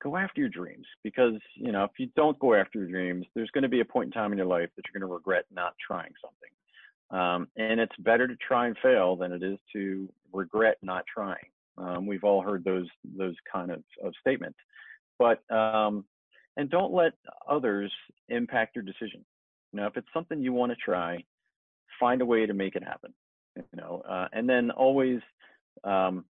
go 0.01 0.15
after 0.15 0.39
your 0.39 0.49
dreams 0.49 0.85
because 1.03 1.33
you 1.55 1.73
know 1.73 1.83
if 1.83 1.91
you 1.97 2.07
don't 2.15 2.39
go 2.39 2.53
after 2.53 2.79
your 2.79 2.87
dreams 2.87 3.25
there's 3.35 3.51
going 3.51 3.63
to 3.63 3.69
be 3.69 3.81
a 3.81 3.85
point 3.85 4.07
in 4.07 4.11
time 4.11 4.31
in 4.31 4.37
your 4.37 4.47
life 4.47 4.69
that 4.75 4.83
you're 4.85 4.99
going 4.99 5.09
to 5.09 5.13
regret 5.13 5.43
not 5.51 5.73
trying 5.85 6.13
something 6.23 6.49
um, 7.11 7.47
and 7.55 7.79
it's 7.79 7.95
better 7.99 8.27
to 8.27 8.35
try 8.35 8.67
and 8.67 8.75
fail 8.81 9.15
than 9.15 9.31
it 9.31 9.43
is 9.43 9.57
to 9.73 10.09
regret 10.33 10.77
not 10.81 11.05
trying. 11.11 11.45
Um, 11.77 12.05
we've 12.07 12.23
all 12.23 12.41
heard 12.41 12.63
those 12.63 12.87
those 13.17 13.35
kind 13.51 13.71
of, 13.71 13.83
of 14.03 14.13
statements, 14.21 14.57
but 15.19 15.39
um, 15.51 16.05
and 16.57 16.69
don't 16.69 16.93
let 16.93 17.13
others 17.49 17.91
impact 18.29 18.75
your 18.75 18.83
decision. 18.83 19.25
You 19.71 19.81
know, 19.81 19.87
if 19.87 19.97
it's 19.97 20.07
something 20.13 20.41
you 20.41 20.53
want 20.53 20.71
to 20.71 20.77
try, 20.77 21.23
find 21.99 22.21
a 22.21 22.25
way 22.25 22.45
to 22.45 22.53
make 22.53 22.75
it 22.75 22.83
happen. 22.83 23.13
You 23.55 23.63
know, 23.75 24.03
uh, 24.07 24.27
and 24.33 24.47
then 24.47 24.71
always, 24.71 25.19
um, 25.83 26.25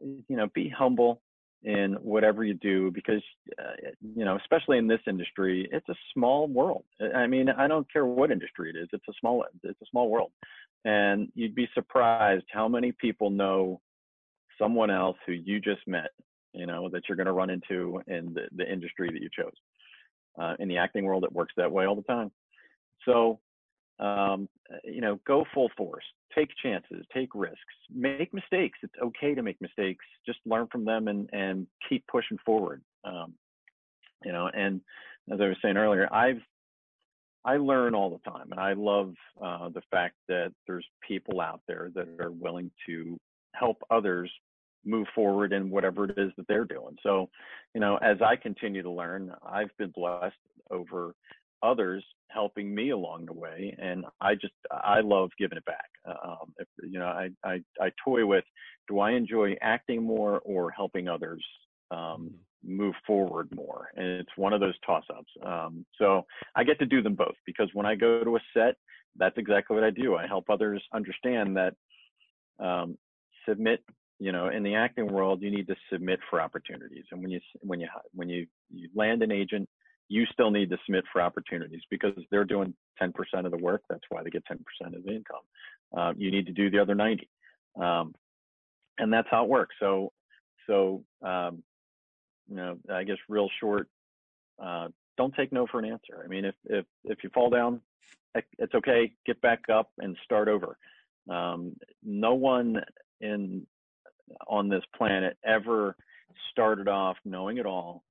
you 0.00 0.36
know, 0.36 0.48
be 0.54 0.68
humble 0.68 1.20
in 1.64 1.94
whatever 2.00 2.42
you 2.42 2.54
do 2.54 2.90
because 2.90 3.22
uh, 3.58 3.90
you 4.16 4.24
know 4.24 4.36
especially 4.36 4.78
in 4.78 4.86
this 4.86 5.00
industry 5.06 5.68
it's 5.70 5.88
a 5.88 5.94
small 6.12 6.48
world. 6.48 6.84
I 7.14 7.26
mean 7.26 7.48
i 7.48 7.68
don't 7.68 7.90
care 7.92 8.04
what 8.04 8.30
industry 8.30 8.70
it 8.70 8.76
is 8.76 8.88
it's 8.92 9.06
a 9.08 9.12
small 9.20 9.44
it's 9.62 9.80
a 9.80 9.86
small 9.90 10.08
world. 10.08 10.32
And 10.84 11.28
you'd 11.34 11.54
be 11.54 11.68
surprised 11.74 12.46
how 12.50 12.66
many 12.68 12.90
people 12.92 13.30
know 13.30 13.80
someone 14.60 14.90
else 14.90 15.16
who 15.26 15.32
you 15.32 15.60
just 15.60 15.86
met 15.86 16.10
you 16.52 16.66
know 16.66 16.88
that 16.90 17.02
you're 17.08 17.16
going 17.16 17.26
to 17.26 17.32
run 17.32 17.50
into 17.50 18.00
in 18.06 18.34
the, 18.34 18.48
the 18.56 18.70
industry 18.70 19.08
that 19.12 19.22
you 19.22 19.28
chose 19.36 19.54
uh, 20.40 20.54
in 20.58 20.68
the 20.68 20.78
acting 20.78 21.04
world 21.04 21.24
it 21.24 21.32
works 21.32 21.52
that 21.56 21.70
way 21.70 21.86
all 21.86 21.96
the 21.96 22.02
time. 22.02 22.30
So 23.04 23.40
um, 23.98 24.48
you 24.84 25.00
know, 25.00 25.20
go 25.26 25.44
full 25.54 25.70
force, 25.76 26.04
take 26.34 26.48
chances, 26.62 27.04
take 27.12 27.30
risks, 27.34 27.58
make 27.94 28.32
mistakes. 28.32 28.78
It's 28.82 28.94
okay 29.02 29.34
to 29.34 29.42
make 29.42 29.60
mistakes. 29.60 30.04
Just 30.26 30.38
learn 30.46 30.68
from 30.70 30.84
them 30.84 31.08
and 31.08 31.28
and 31.32 31.66
keep 31.88 32.04
pushing 32.06 32.38
forward. 32.44 32.82
Um, 33.04 33.34
you 34.24 34.32
know, 34.32 34.48
and 34.54 34.80
as 35.32 35.40
I 35.40 35.48
was 35.48 35.56
saying 35.62 35.76
earlier, 35.76 36.12
I've 36.12 36.40
I 37.44 37.56
learn 37.56 37.94
all 37.94 38.10
the 38.10 38.30
time, 38.30 38.52
and 38.52 38.60
I 38.60 38.74
love 38.74 39.14
uh, 39.42 39.68
the 39.70 39.82
fact 39.90 40.14
that 40.28 40.52
there's 40.66 40.86
people 41.06 41.40
out 41.40 41.60
there 41.66 41.90
that 41.94 42.08
are 42.20 42.30
willing 42.30 42.70
to 42.86 43.18
help 43.54 43.78
others 43.90 44.30
move 44.84 45.06
forward 45.14 45.52
in 45.52 45.70
whatever 45.70 46.04
it 46.04 46.18
is 46.18 46.32
that 46.36 46.46
they're 46.48 46.64
doing. 46.64 46.96
So, 47.02 47.28
you 47.74 47.80
know, 47.80 47.96
as 47.96 48.16
I 48.20 48.36
continue 48.36 48.82
to 48.82 48.90
learn, 48.90 49.32
I've 49.44 49.76
been 49.78 49.90
blessed 49.90 50.34
over 50.70 51.14
others 51.62 52.04
helping 52.28 52.74
me 52.74 52.90
along 52.90 53.26
the 53.26 53.32
way, 53.32 53.76
and 53.78 54.04
I 54.20 54.34
just 54.34 54.54
I 54.70 55.00
love 55.00 55.30
giving 55.38 55.58
it 55.58 55.64
back. 55.64 55.90
Um, 56.06 56.52
if, 56.58 56.66
you 56.82 56.98
know, 56.98 57.06
I, 57.06 57.28
I 57.44 57.60
I 57.80 57.90
toy 58.04 58.26
with, 58.26 58.44
do 58.88 59.00
I 59.00 59.12
enjoy 59.12 59.54
acting 59.60 60.02
more 60.02 60.40
or 60.44 60.70
helping 60.70 61.08
others 61.08 61.44
um, 61.90 61.98
mm-hmm. 61.98 62.76
move 62.76 62.94
forward 63.06 63.48
more? 63.54 63.88
And 63.96 64.06
it's 64.06 64.36
one 64.36 64.52
of 64.52 64.60
those 64.60 64.74
toss-ups. 64.84 65.32
Um, 65.44 65.84
so 65.98 66.22
I 66.56 66.64
get 66.64 66.78
to 66.80 66.86
do 66.86 67.02
them 67.02 67.14
both 67.14 67.36
because 67.46 67.68
when 67.74 67.86
I 67.86 67.94
go 67.94 68.24
to 68.24 68.36
a 68.36 68.40
set, 68.54 68.76
that's 69.16 69.38
exactly 69.38 69.74
what 69.74 69.84
I 69.84 69.90
do. 69.90 70.16
I 70.16 70.26
help 70.26 70.48
others 70.48 70.82
understand 70.94 71.56
that 71.56 71.74
um, 72.58 72.96
submit 73.48 73.84
you 74.18 74.30
know 74.30 74.48
in 74.48 74.62
the 74.62 74.74
acting 74.74 75.08
world 75.12 75.42
you 75.42 75.50
need 75.50 75.66
to 75.66 75.74
submit 75.90 76.20
for 76.30 76.40
opportunities 76.40 77.04
and 77.10 77.20
when 77.20 77.30
you 77.30 77.40
when 77.62 77.80
you 77.80 77.88
when 78.14 78.28
you, 78.28 78.46
you 78.70 78.88
land 78.94 79.22
an 79.22 79.32
agent 79.32 79.68
you 80.08 80.26
still 80.32 80.50
need 80.50 80.70
to 80.70 80.78
submit 80.84 81.04
for 81.12 81.22
opportunities 81.22 81.82
because 81.90 82.12
they're 82.30 82.44
doing 82.44 82.74
10% 83.00 83.12
of 83.44 83.50
the 83.50 83.56
work. 83.56 83.82
That's 83.88 84.04
why 84.10 84.22
they 84.22 84.30
get 84.30 84.44
10% 84.44 84.58
of 84.94 85.04
the 85.04 85.10
income. 85.10 85.40
Uh, 85.96 86.12
you 86.16 86.30
need 86.30 86.46
to 86.46 86.52
do 86.52 86.70
the 86.70 86.78
other 86.78 86.94
90 86.94 87.28
um, 87.80 88.14
and 88.98 89.12
that's 89.12 89.28
how 89.30 89.44
it 89.44 89.48
works. 89.48 89.74
So 89.80 90.12
so 90.66 91.02
um, 91.22 91.62
you 92.48 92.56
know 92.56 92.78
i 92.90 93.02
guess 93.02 93.16
real 93.28 93.48
short 93.60 93.88
uh, 94.62 94.88
don't 95.16 95.34
take 95.34 95.52
no 95.52 95.66
for 95.66 95.78
an 95.78 95.86
answer. 95.86 96.22
I 96.24 96.28
mean 96.28 96.44
if 96.44 96.54
if 96.64 96.84
if 97.04 97.18
you 97.24 97.30
fall 97.30 97.50
down 97.50 97.80
it's 98.58 98.74
okay. 98.74 99.12
Get 99.26 99.40
back 99.40 99.64
up 99.72 99.90
and 99.98 100.16
start 100.24 100.48
over. 100.48 100.76
Um, 101.28 101.76
no 102.02 102.34
one 102.34 102.82
in 103.20 103.66
on 104.48 104.68
this 104.68 104.82
planet 104.96 105.36
ever 105.44 105.94
started 106.50 106.88
off 106.88 107.16
knowing 107.24 107.58
it 107.58 107.66
all, 107.66 108.02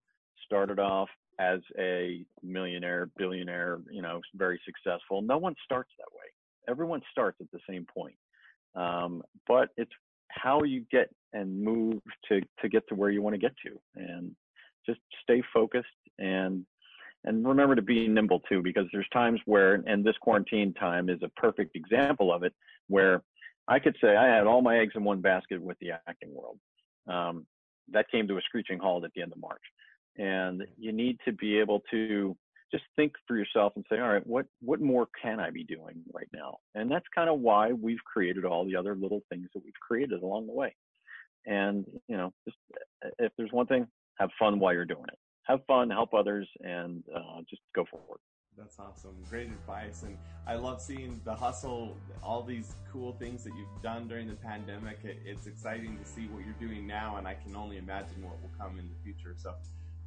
started 0.45 0.79
off 0.79 1.09
as 1.39 1.59
a 1.79 2.25
millionaire, 2.43 3.09
billionaire, 3.17 3.79
you 3.89 4.01
know, 4.01 4.21
very 4.35 4.59
successful. 4.65 5.21
No 5.21 5.37
one 5.37 5.55
starts 5.63 5.91
that 5.97 6.13
way. 6.13 6.25
Everyone 6.69 7.01
starts 7.11 7.37
at 7.41 7.47
the 7.51 7.59
same 7.69 7.85
point. 7.85 8.15
Um, 8.75 9.23
but 9.47 9.69
it's 9.77 9.91
how 10.29 10.63
you 10.63 10.85
get 10.91 11.09
and 11.33 11.61
move 11.61 12.01
to 12.29 12.41
to 12.61 12.69
get 12.69 12.87
to 12.89 12.95
where 12.95 13.09
you 13.09 13.21
want 13.21 13.33
to 13.33 13.39
get 13.39 13.53
to, 13.65 13.79
and 13.95 14.35
just 14.85 14.99
stay 15.23 15.41
focused 15.53 15.87
and 16.19 16.65
and 17.23 17.47
remember 17.47 17.75
to 17.75 17.81
be 17.81 18.07
nimble 18.07 18.39
too, 18.49 18.61
because 18.61 18.85
there's 18.91 19.07
times 19.13 19.39
where, 19.45 19.83
and 19.85 20.03
this 20.03 20.17
quarantine 20.21 20.73
time 20.73 21.09
is 21.09 21.19
a 21.21 21.29
perfect 21.39 21.75
example 21.75 22.33
of 22.33 22.43
it, 22.43 22.53
where 22.87 23.21
I 23.67 23.77
could 23.79 23.95
say 24.01 24.15
I 24.15 24.27
had 24.27 24.47
all 24.47 24.61
my 24.61 24.79
eggs 24.79 24.93
in 24.95 25.03
one 25.03 25.21
basket 25.21 25.61
with 25.61 25.77
the 25.79 25.91
acting 26.07 26.33
world. 26.33 26.57
Um, 27.07 27.45
that 27.91 28.09
came 28.09 28.27
to 28.27 28.37
a 28.37 28.41
screeching 28.41 28.79
halt 28.79 29.05
at 29.05 29.11
the 29.13 29.21
end 29.21 29.33
of 29.33 29.39
March. 29.39 29.61
And 30.17 30.63
you 30.77 30.91
need 30.91 31.17
to 31.25 31.31
be 31.31 31.57
able 31.59 31.81
to 31.91 32.35
just 32.71 32.83
think 32.95 33.13
for 33.27 33.37
yourself 33.37 33.73
and 33.75 33.85
say, 33.89 33.99
all 33.99 34.09
right, 34.09 34.25
what 34.25 34.45
what 34.61 34.81
more 34.81 35.07
can 35.21 35.39
I 35.39 35.49
be 35.49 35.63
doing 35.63 36.01
right 36.13 36.29
now? 36.33 36.57
And 36.75 36.89
that's 36.89 37.05
kind 37.13 37.29
of 37.29 37.39
why 37.39 37.71
we've 37.73 38.03
created 38.11 38.45
all 38.45 38.65
the 38.65 38.75
other 38.75 38.95
little 38.95 39.21
things 39.29 39.49
that 39.53 39.63
we've 39.63 39.73
created 39.85 40.23
along 40.23 40.47
the 40.47 40.53
way. 40.53 40.75
And 41.45 41.85
you 42.07 42.17
know, 42.17 42.33
just 42.45 42.57
if 43.19 43.31
there's 43.37 43.51
one 43.51 43.67
thing, 43.67 43.87
have 44.19 44.29
fun 44.39 44.59
while 44.59 44.73
you're 44.73 44.85
doing 44.85 45.05
it. 45.07 45.17
Have 45.43 45.59
fun, 45.65 45.89
help 45.89 46.13
others, 46.13 46.47
and 46.61 47.03
uh, 47.13 47.41
just 47.49 47.61
go 47.75 47.85
forward. 47.89 48.19
That's 48.57 48.77
awesome. 48.79 49.15
Great 49.29 49.47
advice. 49.47 50.03
And 50.03 50.17
I 50.45 50.55
love 50.55 50.81
seeing 50.81 51.19
the 51.23 51.33
hustle, 51.33 51.97
all 52.21 52.43
these 52.43 52.75
cool 52.91 53.13
things 53.13 53.43
that 53.45 53.53
you've 53.55 53.81
done 53.81 54.07
during 54.07 54.27
the 54.27 54.35
pandemic. 54.35 54.99
It's 55.03 55.47
exciting 55.47 55.97
to 55.97 56.05
see 56.05 56.27
what 56.27 56.45
you're 56.45 56.69
doing 56.69 56.85
now, 56.85 57.15
and 57.17 57.27
I 57.27 57.33
can 57.33 57.55
only 57.55 57.77
imagine 57.77 58.21
what 58.21 58.39
will 58.41 58.51
come 58.59 58.77
in 58.77 58.87
the 58.87 58.95
future. 59.03 59.33
So 59.37 59.55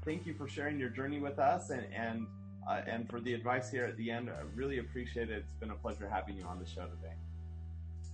thank 0.04 0.26
you 0.26 0.34
for 0.34 0.48
sharing 0.48 0.78
your 0.78 0.90
journey 0.90 1.18
with 1.18 1.38
us 1.38 1.70
and, 1.70 1.86
and, 1.94 2.26
uh, 2.68 2.82
and 2.86 3.08
for 3.08 3.20
the 3.20 3.34
advice 3.34 3.70
here 3.70 3.84
at 3.84 3.96
the 3.96 4.10
end. 4.10 4.30
I 4.30 4.42
really 4.54 4.78
appreciate 4.78 5.30
it. 5.30 5.38
It's 5.38 5.52
been 5.54 5.70
a 5.70 5.74
pleasure 5.74 6.08
having 6.08 6.36
you 6.36 6.44
on 6.44 6.58
the 6.58 6.66
show 6.66 6.82
today. 6.82 7.14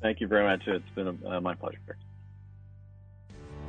Thank 0.00 0.20
you 0.20 0.29
very 0.29 0.44
much. 0.44 0.66
It's 0.66 0.88
been 0.94 1.09
a, 1.09 1.37
uh, 1.37 1.40
my 1.40 1.55
pleasure. 1.55 1.79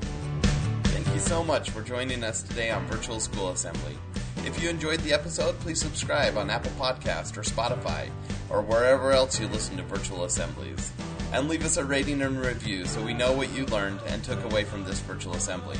Thank 0.02 1.08
you 1.14 1.20
so 1.20 1.44
much 1.44 1.72
for 1.72 1.82
joining 1.82 2.24
us 2.24 2.44
today 2.44 2.72
on 2.72 2.86
Virtual 2.88 3.20
School 3.20 3.50
Assembly. 3.50 3.98
If 4.46 4.62
you 4.62 4.70
enjoyed 4.70 5.02
the 5.02 5.14
episode, 5.14 5.60
please 5.60 5.80
subscribe 5.80 6.38
on 6.38 6.50
Apple 6.50 6.72
Podcast 6.72 7.38
or 7.38 7.42
Spotify 7.42 8.10
or 8.50 8.62
wherever 8.62 9.12
else 9.12 9.40
you 9.40 9.48
listen 9.48 9.78
to 9.78 9.84
virtual 9.84 10.24
assemblies. 10.24 10.92
And 11.34 11.48
leave 11.48 11.64
us 11.66 11.78
a 11.78 11.86
rating 11.86 12.22
and 12.22 12.40
review 12.40 12.86
so 12.86 13.04
we 13.04 13.14
know 13.14 13.32
what 13.32 13.54
you 13.54 13.66
learned 13.68 14.00
and 14.08 14.24
took 14.24 14.44
away 14.44 14.64
from 14.64 14.84
this 14.84 15.00
virtual 15.00 15.34
assembly. 15.34 15.78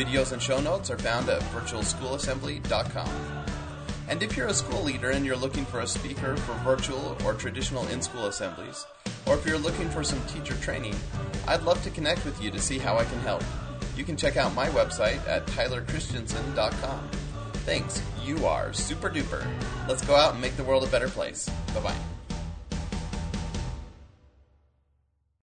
Videos 0.00 0.32
and 0.32 0.40
show 0.40 0.58
notes 0.62 0.90
are 0.90 0.96
found 0.96 1.28
at 1.28 1.42
virtualschoolassembly.com. 1.52 3.10
And 4.08 4.22
if 4.22 4.34
you're 4.34 4.46
a 4.46 4.54
school 4.54 4.82
leader 4.82 5.10
and 5.10 5.26
you're 5.26 5.36
looking 5.36 5.66
for 5.66 5.80
a 5.80 5.86
speaker 5.86 6.38
for 6.38 6.54
virtual 6.64 7.18
or 7.22 7.34
traditional 7.34 7.86
in 7.88 8.00
school 8.00 8.24
assemblies, 8.24 8.86
or 9.26 9.34
if 9.34 9.44
you're 9.44 9.58
looking 9.58 9.90
for 9.90 10.02
some 10.02 10.24
teacher 10.24 10.54
training, 10.62 10.94
I'd 11.46 11.64
love 11.64 11.82
to 11.84 11.90
connect 11.90 12.24
with 12.24 12.42
you 12.42 12.50
to 12.50 12.58
see 12.58 12.78
how 12.78 12.96
I 12.96 13.04
can 13.04 13.18
help. 13.20 13.44
You 13.94 14.04
can 14.04 14.16
check 14.16 14.38
out 14.38 14.54
my 14.54 14.68
website 14.68 15.20
at 15.28 15.44
tylerchristiansen.com. 15.48 17.10
Thanks. 17.66 18.02
You 18.24 18.46
are 18.46 18.72
super 18.72 19.10
duper. 19.10 19.46
Let's 19.86 20.02
go 20.06 20.16
out 20.16 20.32
and 20.32 20.40
make 20.40 20.56
the 20.56 20.64
world 20.64 20.82
a 20.82 20.86
better 20.86 21.08
place. 21.08 21.46
Bye 21.74 21.80
bye. 21.80 22.19